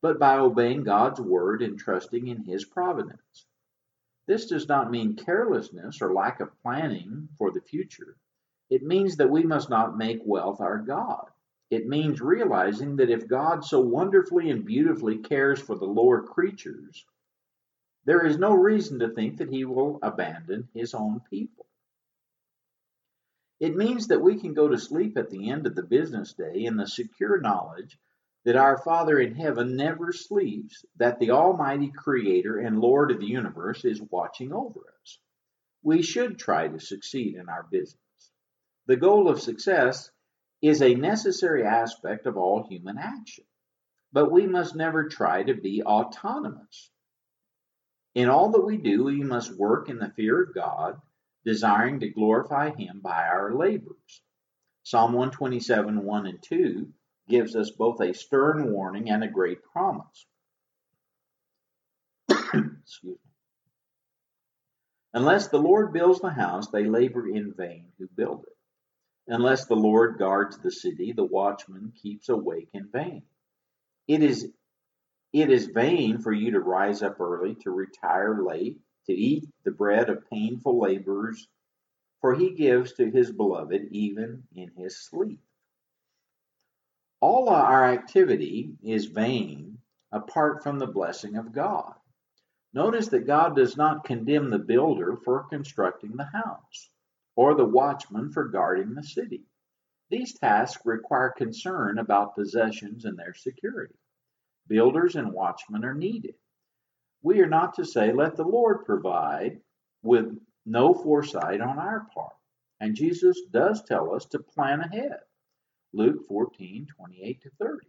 but 0.02 0.18
by 0.18 0.40
obeying 0.40 0.84
God's 0.84 1.22
word 1.22 1.62
and 1.62 1.78
trusting 1.78 2.28
in 2.28 2.44
His 2.44 2.66
providence. 2.66 3.46
This 4.26 4.48
does 4.48 4.68
not 4.68 4.90
mean 4.90 5.16
carelessness 5.16 6.02
or 6.02 6.14
lack 6.14 6.40
of 6.40 6.60
planning 6.62 7.30
for 7.38 7.52
the 7.52 7.62
future. 7.62 8.18
It 8.70 8.84
means 8.84 9.18
that 9.18 9.30
we 9.30 9.44
must 9.44 9.70
not 9.70 9.98
make 9.98 10.22
wealth 10.26 10.62
our 10.62 10.80
God. 10.80 11.30
It 11.70 11.88
means 11.88 12.22
realizing 12.22 12.96
that 12.96 13.12
if 13.12 13.28
God 13.28 13.64
so 13.64 13.80
wonderfully 13.80 14.50
and 14.50 14.66
beautifully 14.66 15.18
cares 15.20 15.60
for 15.60 15.76
the 15.76 15.86
lower 15.86 16.24
creatures, 16.24 17.06
there 18.10 18.26
is 18.26 18.40
no 18.40 18.56
reason 18.56 18.98
to 18.98 19.10
think 19.10 19.38
that 19.38 19.52
he 19.52 19.66
will 19.66 20.00
abandon 20.02 20.68
his 20.74 20.96
own 20.96 21.22
people. 21.30 21.68
It 23.60 23.76
means 23.76 24.08
that 24.08 24.24
we 24.24 24.40
can 24.40 24.56
go 24.56 24.68
to 24.68 24.80
sleep 24.80 25.16
at 25.16 25.30
the 25.30 25.52
end 25.52 25.68
of 25.68 25.76
the 25.76 25.84
business 25.84 26.34
day 26.34 26.66
in 26.66 26.76
the 26.76 26.88
secure 26.88 27.40
knowledge 27.40 28.00
that 28.46 28.56
our 28.56 28.80
Father 28.80 29.20
in 29.20 29.36
heaven 29.36 29.76
never 29.76 30.12
sleeps, 30.12 30.84
that 30.98 31.20
the 31.20 31.30
Almighty 31.30 31.92
Creator 31.96 32.58
and 32.58 32.80
Lord 32.80 33.12
of 33.12 33.20
the 33.20 33.28
universe 33.28 33.86
is 33.86 34.02
watching 34.02 34.54
over 34.54 34.80
us. 35.04 35.20
We 35.84 36.02
should 36.02 36.40
try 36.40 36.68
to 36.68 36.80
succeed 36.80 37.36
in 37.36 37.48
our 37.48 37.68
business. 37.70 38.02
The 38.88 38.98
goal 38.98 39.30
of 39.30 39.40
success 39.40 40.10
is 40.64 40.82
a 40.82 40.96
necessary 40.96 41.64
aspect 41.64 42.26
of 42.26 42.38
all 42.38 42.68
human 42.68 42.98
action, 42.98 43.46
but 44.12 44.32
we 44.32 44.48
must 44.48 44.76
never 44.76 45.10
try 45.10 45.44
to 45.44 45.54
be 45.54 45.84
autonomous. 45.84 46.90
In 48.16 48.30
all 48.30 48.52
that 48.52 48.66
we 48.66 48.78
do, 48.78 49.06
we 49.06 49.24
must 49.24 49.58
work 49.58 49.90
in 49.90 50.00
the 50.00 50.10
fear 50.10 50.42
of 50.42 50.54
God, 50.54 51.00
desiring 51.46 52.00
to 52.00 52.10
glorify 52.10 52.72
Him 52.72 53.00
by 53.02 53.28
our 53.28 53.54
labors. 53.54 54.22
Psalm 54.84 55.14
127 55.14 56.04
1 56.04 56.26
and 56.26 56.42
2 56.42 56.92
gives 57.28 57.56
us 57.56 57.70
both 57.70 58.02
a 58.02 58.14
stern 58.14 58.72
warning 58.74 59.10
and 59.10 59.24
a 59.24 59.28
great 59.28 59.64
promise. 59.64 60.26
Excuse 62.30 63.04
me. 63.04 63.16
Unless 65.14 65.50
the 65.50 65.60
Lord 65.60 65.94
builds 65.94 66.20
the 66.20 66.30
house, 66.30 66.70
they 66.70 66.86
labor 66.86 67.28
in 67.28 67.54
vain 67.54 67.92
who 67.98 68.08
build 68.08 68.44
it. 68.44 68.58
Unless 69.28 69.66
the 69.66 69.76
Lord 69.76 70.18
guards 70.18 70.58
the 70.58 70.72
city, 70.72 71.14
the 71.14 71.24
watchman 71.24 71.94
keeps 72.02 72.30
awake 72.30 72.70
in 72.74 72.88
vain. 72.92 73.24
It 74.08 74.24
is 74.24 74.52
it 75.32 75.52
is 75.52 75.68
vain 75.68 76.20
for 76.20 76.32
you 76.32 76.52
to 76.52 76.60
rise 76.60 77.04
up 77.04 77.20
early, 77.20 77.56
to 77.56 77.72
retire 77.72 78.44
late, 78.44 78.80
to 79.06 79.14
eat 79.14 79.48
the 79.64 79.72
bread 79.72 80.10
of 80.10 80.30
painful 80.30 80.80
labors, 80.80 81.48
for 82.22 82.34
he 82.34 82.52
gives 82.52 82.94
to 82.94 83.10
his 83.12 83.32
beloved 83.32 83.88
even 83.92 84.44
in 84.56 84.72
his 84.76 84.98
sleep. 84.98 85.40
All 87.22 87.50
our 87.50 87.86
activity 87.86 88.78
is 88.82 89.06
vain 89.06 89.78
apart 90.12 90.64
from 90.64 90.80
the 90.80 90.88
blessing 90.88 91.36
of 91.36 91.52
God. 91.52 91.94
Notice 92.74 93.10
that 93.10 93.28
God 93.28 93.56
does 93.56 93.78
not 93.78 94.06
condemn 94.06 94.50
the 94.50 94.60
builder 94.60 95.18
for 95.18 95.44
constructing 95.50 96.16
the 96.16 96.26
house 96.32 96.90
or 97.36 97.56
the 97.56 97.66
watchman 97.66 98.32
for 98.32 98.46
guarding 98.46 98.94
the 98.94 99.04
city. 99.04 99.44
These 100.10 100.40
tasks 100.40 100.86
require 100.86 101.30
concern 101.30 102.00
about 102.00 102.36
possessions 102.36 103.06
and 103.06 103.18
their 103.18 103.34
security. 103.34 103.99
Builders 104.70 105.16
and 105.16 105.34
watchmen 105.34 105.84
are 105.84 105.94
needed. 105.94 106.36
We 107.22 107.42
are 107.42 107.50
not 107.50 107.74
to 107.74 107.86
say, 107.86 108.14
let 108.14 108.38
the 108.38 108.44
Lord 108.44 108.86
provide 108.86 109.60
with 110.04 110.38
no 110.66 110.94
foresight 110.94 111.60
on 111.60 111.78
our 111.78 112.08
part. 112.14 112.34
And 112.80 112.96
Jesus 112.96 113.42
does 113.52 113.84
tell 113.84 114.16
us 114.16 114.26
to 114.28 114.40
plan 114.40 114.80
ahead. 114.80 115.20
Luke 115.92 116.28
14, 116.28 116.88
28 116.96 117.42
to 117.42 117.50
30. 117.60 117.88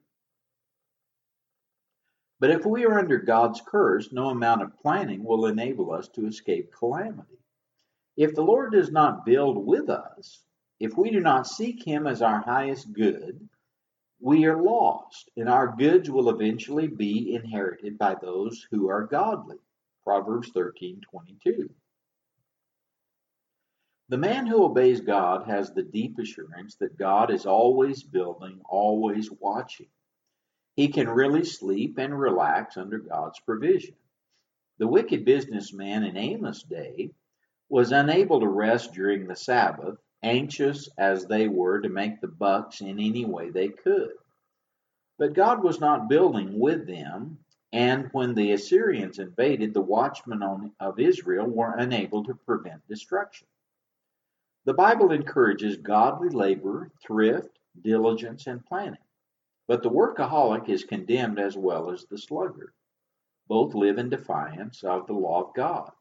But 2.41 2.51
if 2.51 2.65
we 2.65 2.87
are 2.87 2.99
under 2.99 3.19
God's 3.19 3.61
curse, 3.61 4.11
no 4.11 4.31
amount 4.31 4.63
of 4.63 4.79
planning 4.79 5.23
will 5.23 5.47
enable 5.47 5.93
us 5.93 6.09
to 6.15 6.27
escape 6.27 6.73
calamity. 6.73 7.39
If 8.17 8.35
the 8.35 8.43
Lord 8.43 8.73
does 8.73 8.91
not 8.91 9.27
build 9.27 9.65
with 9.65 9.91
us, 9.91 10.43
if 10.81 10.97
we 10.97 11.11
do 11.11 11.21
not 11.21 11.47
seek 11.47 11.87
Him 11.87 12.07
as 12.07 12.23
our 12.23 12.41
highest 12.41 12.91
good, 12.95 13.50
we 14.21 14.45
are 14.45 14.63
lost, 14.63 15.31
and 15.37 15.49
our 15.49 15.75
goods 15.77 16.11
will 16.11 16.29
eventually 16.29 16.87
be 16.87 17.35
inherited 17.35 17.99
by 17.99 18.15
those 18.15 18.67
who 18.71 18.89
are 18.89 19.07
godly. 19.07 19.59
Proverbs 20.05 20.51
13:22. 20.53 21.71
The 24.09 24.19
man 24.19 24.47
who 24.47 24.65
obeys 24.65 25.01
God 25.01 25.47
has 25.47 25.73
the 25.73 25.83
deep 25.83 26.19
assurance 26.19 26.75
that 26.77 26.99
God 26.99 27.31
is 27.31 27.47
always 27.47 28.03
building, 28.03 28.61
always 28.65 29.31
watching. 29.31 29.89
He 30.75 30.89
can 30.89 31.09
really 31.09 31.45
sleep 31.45 31.97
and 31.99 32.19
relax 32.19 32.77
under 32.77 32.99
God's 32.99 33.39
provision. 33.41 33.95
The 34.79 34.89
wicked 34.89 35.25
businessman 35.25 36.05
in 36.05 36.17
Amos' 36.17 36.63
day 36.63 37.13
was 37.69 37.93
unable 37.93 38.41
to 38.41 38.49
rest 38.49 38.93
during 38.93 39.27
the 39.27 39.37
Sabbath, 39.37 39.99
anxious 40.23 40.89
as 40.99 41.27
they 41.27 41.49
were 41.49 41.81
to 41.81 41.89
make 41.89 42.21
the 42.21 42.29
bucks 42.29 42.81
in 42.81 42.99
any 42.99 43.25
way 43.25 43.51
they 43.51 43.69
could. 43.69 44.13
But 45.19 45.35
God 45.35 45.63
was 45.63 45.81
not 45.81 46.09
building 46.09 46.59
with 46.59 46.87
them, 46.87 47.39
and 47.73 48.09
when 48.13 48.35
the 48.35 48.53
Assyrians 48.53 49.19
invaded, 49.19 49.75
the 49.75 49.81
watchmen 49.81 50.73
of 50.81 50.99
Israel 50.99 51.47
were 51.47 51.75
unable 51.77 52.25
to 52.25 52.35
prevent 52.35 52.87
destruction. 52.89 53.47
The 54.65 54.75
Bible 54.75 55.13
encourages 55.13 55.77
godly 55.77 56.29
labor, 56.29 56.91
thrift, 57.03 57.59
diligence, 57.81 58.47
and 58.47 58.65
planning. 58.65 58.99
But 59.69 59.83
the 59.83 59.91
workaholic 59.91 60.69
is 60.69 60.85
condemned 60.85 61.39
as 61.39 61.57
well 61.57 61.91
as 61.91 62.05
the 62.05 62.19
sluggard. 62.19 62.73
Both 63.47 63.75
live 63.75 63.99
in 63.99 64.11
defiance 64.11 64.83
of 64.85 65.07
the 65.07 65.13
law 65.13 65.45
of 65.45 65.55
God. 65.55 65.93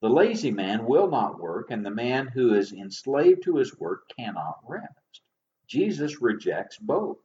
The 0.00 0.10
lazy 0.10 0.50
man 0.50 0.84
will 0.84 1.08
not 1.08 1.40
work, 1.40 1.70
and 1.70 1.84
the 1.84 1.90
man 1.90 2.26
who 2.26 2.54
is 2.54 2.72
enslaved 2.72 3.42
to 3.44 3.56
his 3.56 3.78
work 3.78 4.08
cannot 4.16 4.58
rest. 4.66 5.22
Jesus 5.66 6.20
rejects 6.20 6.78
both. 6.78 7.18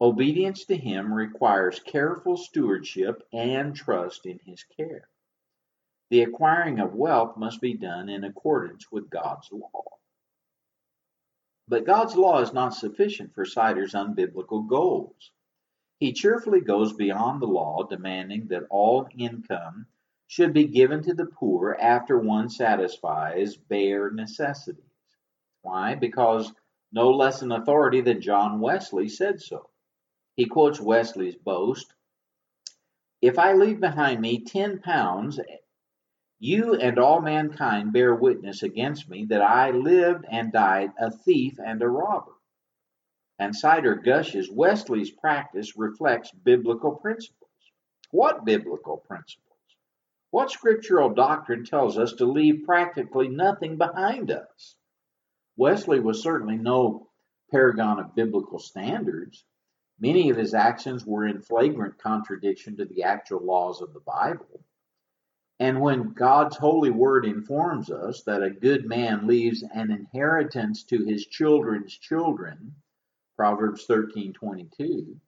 Obedience 0.00 0.66
to 0.66 0.76
him 0.76 1.12
requires 1.12 1.80
careful 1.80 2.36
stewardship 2.36 3.26
and 3.32 3.74
trust 3.74 4.26
in 4.26 4.38
his 4.44 4.62
care. 4.76 5.08
The 6.10 6.22
acquiring 6.22 6.80
of 6.80 6.94
wealth 6.94 7.36
must 7.36 7.60
be 7.60 7.74
done 7.74 8.08
in 8.08 8.24
accordance 8.24 8.92
with 8.92 9.10
God's 9.10 9.50
law. 9.50 9.84
But 11.66 11.84
God's 11.84 12.16
law 12.16 12.40
is 12.40 12.52
not 12.52 12.74
sufficient 12.74 13.34
for 13.34 13.44
Sider's 13.44 13.94
unbiblical 13.94 14.66
goals. 14.66 15.32
He 15.98 16.12
cheerfully 16.12 16.60
goes 16.60 16.92
beyond 16.92 17.42
the 17.42 17.46
law, 17.46 17.82
demanding 17.82 18.48
that 18.48 18.66
all 18.70 19.08
income 19.16 19.86
should 20.28 20.52
be 20.52 20.66
given 20.66 21.02
to 21.02 21.14
the 21.14 21.26
poor 21.26 21.76
after 21.80 22.18
one 22.18 22.48
satisfies 22.48 23.56
bare 23.56 24.10
necessities. 24.10 24.84
Why? 25.62 25.94
Because 25.96 26.52
no 26.92 27.10
less 27.10 27.42
an 27.42 27.50
authority 27.50 28.02
than 28.02 28.20
John 28.20 28.60
Wesley 28.60 29.08
said 29.08 29.40
so. 29.40 29.68
He 30.36 30.44
quotes 30.44 30.78
Wesley's 30.78 31.34
boast 31.34 31.92
If 33.20 33.38
I 33.38 33.54
leave 33.54 33.80
behind 33.80 34.20
me 34.20 34.44
ten 34.44 34.78
pounds 34.78 35.40
you 36.38 36.74
and 36.74 36.98
all 36.98 37.20
mankind 37.20 37.92
bear 37.92 38.14
witness 38.14 38.62
against 38.62 39.08
me 39.08 39.24
that 39.24 39.42
I 39.42 39.72
lived 39.72 40.24
and 40.30 40.52
died 40.52 40.92
a 41.00 41.10
thief 41.10 41.58
and 41.58 41.82
a 41.82 41.88
robber. 41.88 42.32
And 43.40 43.54
Sider 43.54 43.96
gushes 43.96 44.50
Wesley's 44.50 45.10
practice 45.10 45.76
reflects 45.76 46.30
biblical 46.30 46.92
principles. 46.92 47.50
What 48.10 48.44
biblical 48.44 48.98
principles? 48.98 49.47
What 50.30 50.50
scriptural 50.50 51.14
doctrine 51.14 51.64
tells 51.64 51.96
us 51.96 52.12
to 52.14 52.26
leave 52.26 52.66
practically 52.66 53.28
nothing 53.28 53.78
behind 53.78 54.30
us? 54.30 54.76
Wesley 55.56 56.00
was 56.00 56.22
certainly 56.22 56.56
no 56.56 57.08
paragon 57.50 57.98
of 57.98 58.14
biblical 58.14 58.58
standards. 58.58 59.44
Many 59.98 60.28
of 60.28 60.36
his 60.36 60.52
actions 60.52 61.06
were 61.06 61.26
in 61.26 61.40
flagrant 61.40 61.98
contradiction 61.98 62.76
to 62.76 62.84
the 62.84 63.04
actual 63.04 63.40
laws 63.40 63.80
of 63.80 63.94
the 63.94 64.00
Bible. 64.00 64.62
And 65.58 65.80
when 65.80 66.12
God's 66.12 66.56
holy 66.56 66.90
word 66.90 67.24
informs 67.24 67.90
us 67.90 68.22
that 68.24 68.42
a 68.42 68.50
good 68.50 68.86
man 68.86 69.26
leaves 69.26 69.64
an 69.74 69.90
inheritance 69.90 70.84
to 70.84 71.04
his 71.04 71.26
children's 71.26 71.96
children, 71.96 72.76
Proverbs 73.34 73.86
13:22, 73.86 75.18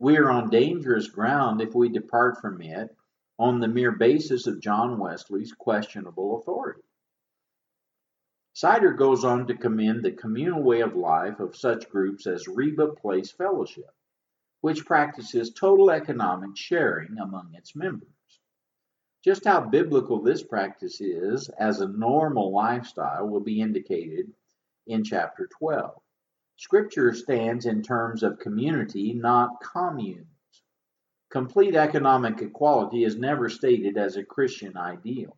we 0.00 0.18
are 0.18 0.28
on 0.28 0.50
dangerous 0.50 1.08
ground 1.08 1.62
if 1.62 1.74
we 1.74 1.88
depart 1.88 2.40
from 2.40 2.60
it 2.60 2.94
on 3.40 3.58
the 3.58 3.66
mere 3.66 3.92
basis 3.92 4.46
of 4.46 4.60
John 4.60 4.98
Wesley's 4.98 5.54
questionable 5.54 6.38
authority. 6.38 6.82
Sider 8.52 8.92
goes 8.92 9.24
on 9.24 9.46
to 9.46 9.54
commend 9.54 10.04
the 10.04 10.12
communal 10.12 10.62
way 10.62 10.82
of 10.82 10.94
life 10.94 11.40
of 11.40 11.56
such 11.56 11.88
groups 11.88 12.26
as 12.26 12.46
Reba 12.46 12.88
Place 12.88 13.30
Fellowship, 13.30 13.94
which 14.60 14.84
practices 14.84 15.54
total 15.54 15.90
economic 15.90 16.54
sharing 16.54 17.16
among 17.18 17.54
its 17.54 17.74
members. 17.74 18.10
Just 19.24 19.46
how 19.46 19.62
biblical 19.62 20.20
this 20.20 20.42
practice 20.42 21.00
is 21.00 21.48
as 21.58 21.80
a 21.80 21.88
normal 21.88 22.52
lifestyle 22.52 23.26
will 23.26 23.40
be 23.40 23.62
indicated 23.62 24.30
in 24.86 25.02
chapter 25.02 25.48
12. 25.58 25.98
Scripture 26.58 27.14
stands 27.14 27.64
in 27.64 27.82
terms 27.82 28.22
of 28.22 28.38
community, 28.38 29.14
not 29.14 29.62
communes. 29.62 30.26
Complete 31.30 31.76
economic 31.76 32.42
equality 32.42 33.04
is 33.04 33.16
never 33.16 33.48
stated 33.48 33.96
as 33.96 34.16
a 34.16 34.24
Christian 34.24 34.76
ideal. 34.76 35.36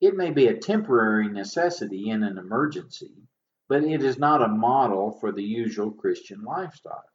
It 0.00 0.14
may 0.14 0.30
be 0.30 0.48
a 0.48 0.58
temporary 0.58 1.28
necessity 1.28 2.10
in 2.10 2.22
an 2.22 2.36
emergency, 2.36 3.14
but 3.68 3.84
it 3.84 4.02
is 4.02 4.18
not 4.18 4.42
a 4.42 4.48
model 4.48 5.12
for 5.12 5.32
the 5.32 5.42
usual 5.42 5.90
Christian 5.90 6.42
lifestyle. 6.44 7.08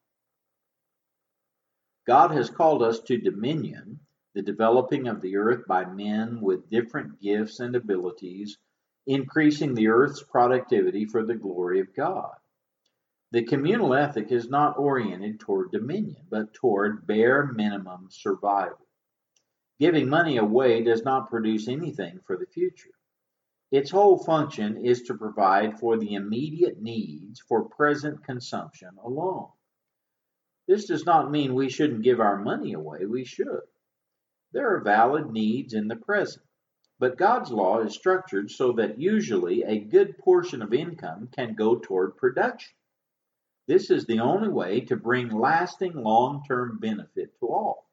God 2.08 2.32
has 2.32 2.49
called 2.49 2.82
us 2.82 2.99
to 3.01 3.17
dominion 3.17 3.99
the 4.34 4.41
developing 4.41 5.08
of 5.08 5.21
the 5.21 5.38
earth 5.38 5.65
by 5.67 5.86
men 5.86 6.41
with 6.41 6.69
different 6.69 7.21
gifts 7.21 7.60
and 7.60 7.75
abilities, 7.75 8.58
increasing 9.06 9.75
the 9.75 9.89
earth's 9.89 10.23
productivity 10.23 11.06
for 11.06 11.23
the 11.23 11.36
glory 11.36 11.79
of 11.79 11.93
God. 11.95 12.34
The 13.34 13.43
communal 13.46 13.96
ethic 13.96 14.32
is 14.32 14.48
not 14.48 14.78
oriented 14.78 15.39
toward 15.39 15.72
dominion, 15.72 16.28
but 16.30 16.54
toward 16.54 17.08
bare 17.08 17.48
minimum 17.48 18.10
survival. 18.12 18.86
Giving 19.80 20.08
money 20.08 20.38
away 20.38 20.84
does 20.84 21.04
not 21.04 21.32
produce 21.32 21.67
anything 21.67 22.19
for 22.28 22.38
the 22.38 22.46
future. 22.46 22.93
Its 23.72 23.89
whole 23.89 24.19
function 24.19 24.86
is 24.86 25.02
to 25.02 25.17
provide 25.17 25.80
for 25.80 25.98
the 25.98 26.13
immediate 26.13 26.80
needs 26.80 27.39
for 27.39 27.67
present 27.69 28.24
consumption 28.24 28.91
alone. 29.04 29.50
This 30.67 30.86
does 30.86 31.04
not 31.04 31.32
mean 31.32 31.56
we 31.56 31.69
shouldn't 31.69 32.04
give 32.04 32.19
our 32.19 32.38
money 32.38 32.74
away, 32.74 33.08
we 33.08 33.26
should. 33.26 33.63
There 34.52 34.76
are 34.76 34.82
valid 34.82 35.32
needs 35.32 35.74
in 35.74 35.88
the 35.88 35.96
present, 35.96 36.46
but 37.00 37.17
God's 37.17 37.52
law 37.52 37.80
is 37.80 37.96
structured 37.96 38.52
so 38.52 38.74
that 38.74 39.02
usually 39.02 39.63
a 39.63 39.80
good 39.80 40.19
portion 40.19 40.62
of 40.62 40.72
income 40.72 41.30
can 41.36 41.56
go 41.56 41.80
toward 41.80 42.15
production. 42.15 42.76
This 43.67 43.89
is 43.89 44.06
the 44.06 44.19
only 44.19 44.49
way 44.49 44.82
to 44.82 44.95
bring 44.97 45.30
lasting 45.30 45.93
long 45.93 46.43
term 46.47 46.80
benefit 46.80 47.38
to 47.39 47.47
all. 47.47 47.88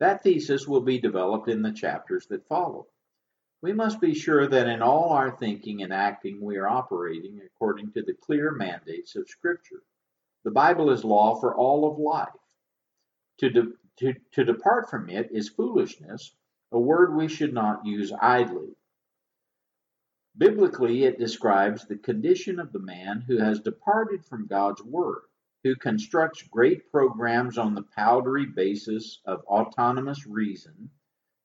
That 0.00 0.22
thesis 0.22 0.66
will 0.66 0.80
be 0.80 1.00
developed 1.00 1.48
in 1.48 1.62
the 1.62 1.72
chapters 1.72 2.26
that 2.28 2.46
follow. 2.48 2.86
We 3.60 3.72
must 3.72 4.00
be 4.00 4.14
sure 4.14 4.46
that 4.46 4.68
in 4.68 4.82
all 4.82 5.10
our 5.10 5.36
thinking 5.36 5.82
and 5.82 5.92
acting 5.92 6.40
we 6.40 6.56
are 6.56 6.68
operating 6.68 7.40
according 7.44 7.92
to 7.92 8.02
the 8.02 8.14
clear 8.14 8.52
mandates 8.52 9.16
of 9.16 9.28
Scripture. 9.28 9.82
The 10.44 10.52
Bible 10.52 10.90
is 10.90 11.04
law 11.04 11.34
for 11.40 11.56
all 11.56 11.90
of 11.90 11.98
life. 11.98 12.28
To, 13.38 13.50
de- 13.50 13.72
to, 13.98 14.14
to 14.32 14.44
depart 14.44 14.88
from 14.88 15.08
it 15.10 15.30
is 15.32 15.48
foolishness, 15.48 16.32
a 16.70 16.78
word 16.78 17.14
we 17.14 17.28
should 17.28 17.52
not 17.52 17.84
use 17.84 18.12
idly. 18.12 18.76
Biblically, 20.38 21.02
it 21.02 21.18
describes 21.18 21.84
the 21.84 21.98
condition 21.98 22.60
of 22.60 22.72
the 22.72 22.78
man 22.78 23.22
who 23.22 23.38
has 23.38 23.58
departed 23.58 24.24
from 24.24 24.46
God's 24.46 24.80
word, 24.84 25.24
who 25.64 25.74
constructs 25.74 26.42
great 26.42 26.92
programs 26.92 27.58
on 27.58 27.74
the 27.74 27.82
powdery 27.82 28.46
basis 28.46 29.20
of 29.24 29.44
autonomous 29.46 30.28
reason, 30.28 30.90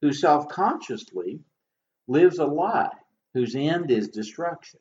who 0.02 0.14
self 0.14 0.48
consciously 0.48 1.44
lives 2.08 2.38
a 2.38 2.46
lie, 2.46 2.96
whose 3.34 3.56
end 3.56 3.90
is 3.90 4.10
destruction. 4.10 4.80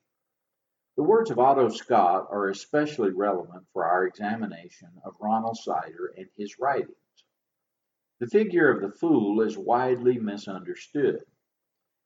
The 0.99 1.05
words 1.05 1.31
of 1.31 1.39
Otto 1.39 1.71
Scott 1.71 2.29
are 2.31 2.51
especially 2.51 3.13
relevant 3.13 3.67
for 3.73 3.87
our 3.87 4.05
examination 4.05 4.91
of 5.07 5.17
Ronald 5.21 5.57
Sider 5.57 6.13
and 6.19 6.29
his 6.37 6.59
writings. 6.59 6.97
The 8.21 8.27
figure 8.27 8.71
of 8.71 8.83
the 8.83 8.95
fool 8.99 9.41
is 9.41 9.57
widely 9.57 10.19
misunderstood. 10.19 11.25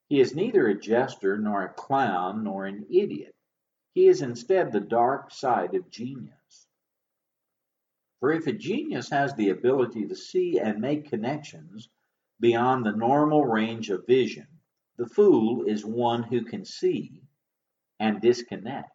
He 0.08 0.20
is 0.20 0.36
neither 0.36 0.68
a 0.68 0.78
jester 0.78 1.36
nor 1.36 1.64
a 1.64 1.72
clown 1.72 2.44
nor 2.44 2.66
an 2.66 2.86
idiot. 2.90 3.34
He 3.94 4.06
is 4.06 4.22
instead 4.22 4.70
the 4.70 4.80
dark 4.80 5.32
side 5.32 5.74
of 5.74 5.90
genius. 5.90 6.66
For 8.20 8.32
if 8.32 8.46
a 8.46 8.52
genius 8.52 9.10
has 9.10 9.34
the 9.34 9.50
ability 9.50 10.06
to 10.06 10.14
see 10.14 10.58
and 10.58 10.80
make 10.80 11.10
connections 11.10 11.88
beyond 12.38 12.84
the 12.84 12.92
normal 12.92 13.44
range 13.44 13.90
of 13.90 14.06
vision, 14.06 14.46
the 14.96 15.06
fool 15.06 15.64
is 15.64 15.84
one 15.84 16.22
who 16.22 16.42
can 16.42 16.64
see 16.64 17.22
and 17.98 18.20
disconnect. 18.20 18.90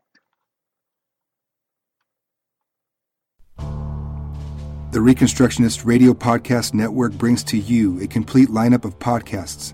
The 4.91 4.99
Reconstructionist 4.99 5.86
Radio 5.86 6.14
Podcast 6.14 6.74
Network 6.74 7.14
brings 7.14 7.43
to 7.45 7.57
you 7.57 8.01
a 8.01 8.07
complete 8.07 8.49
lineup 8.49 8.86
of 8.86 8.99
podcasts 8.99 9.74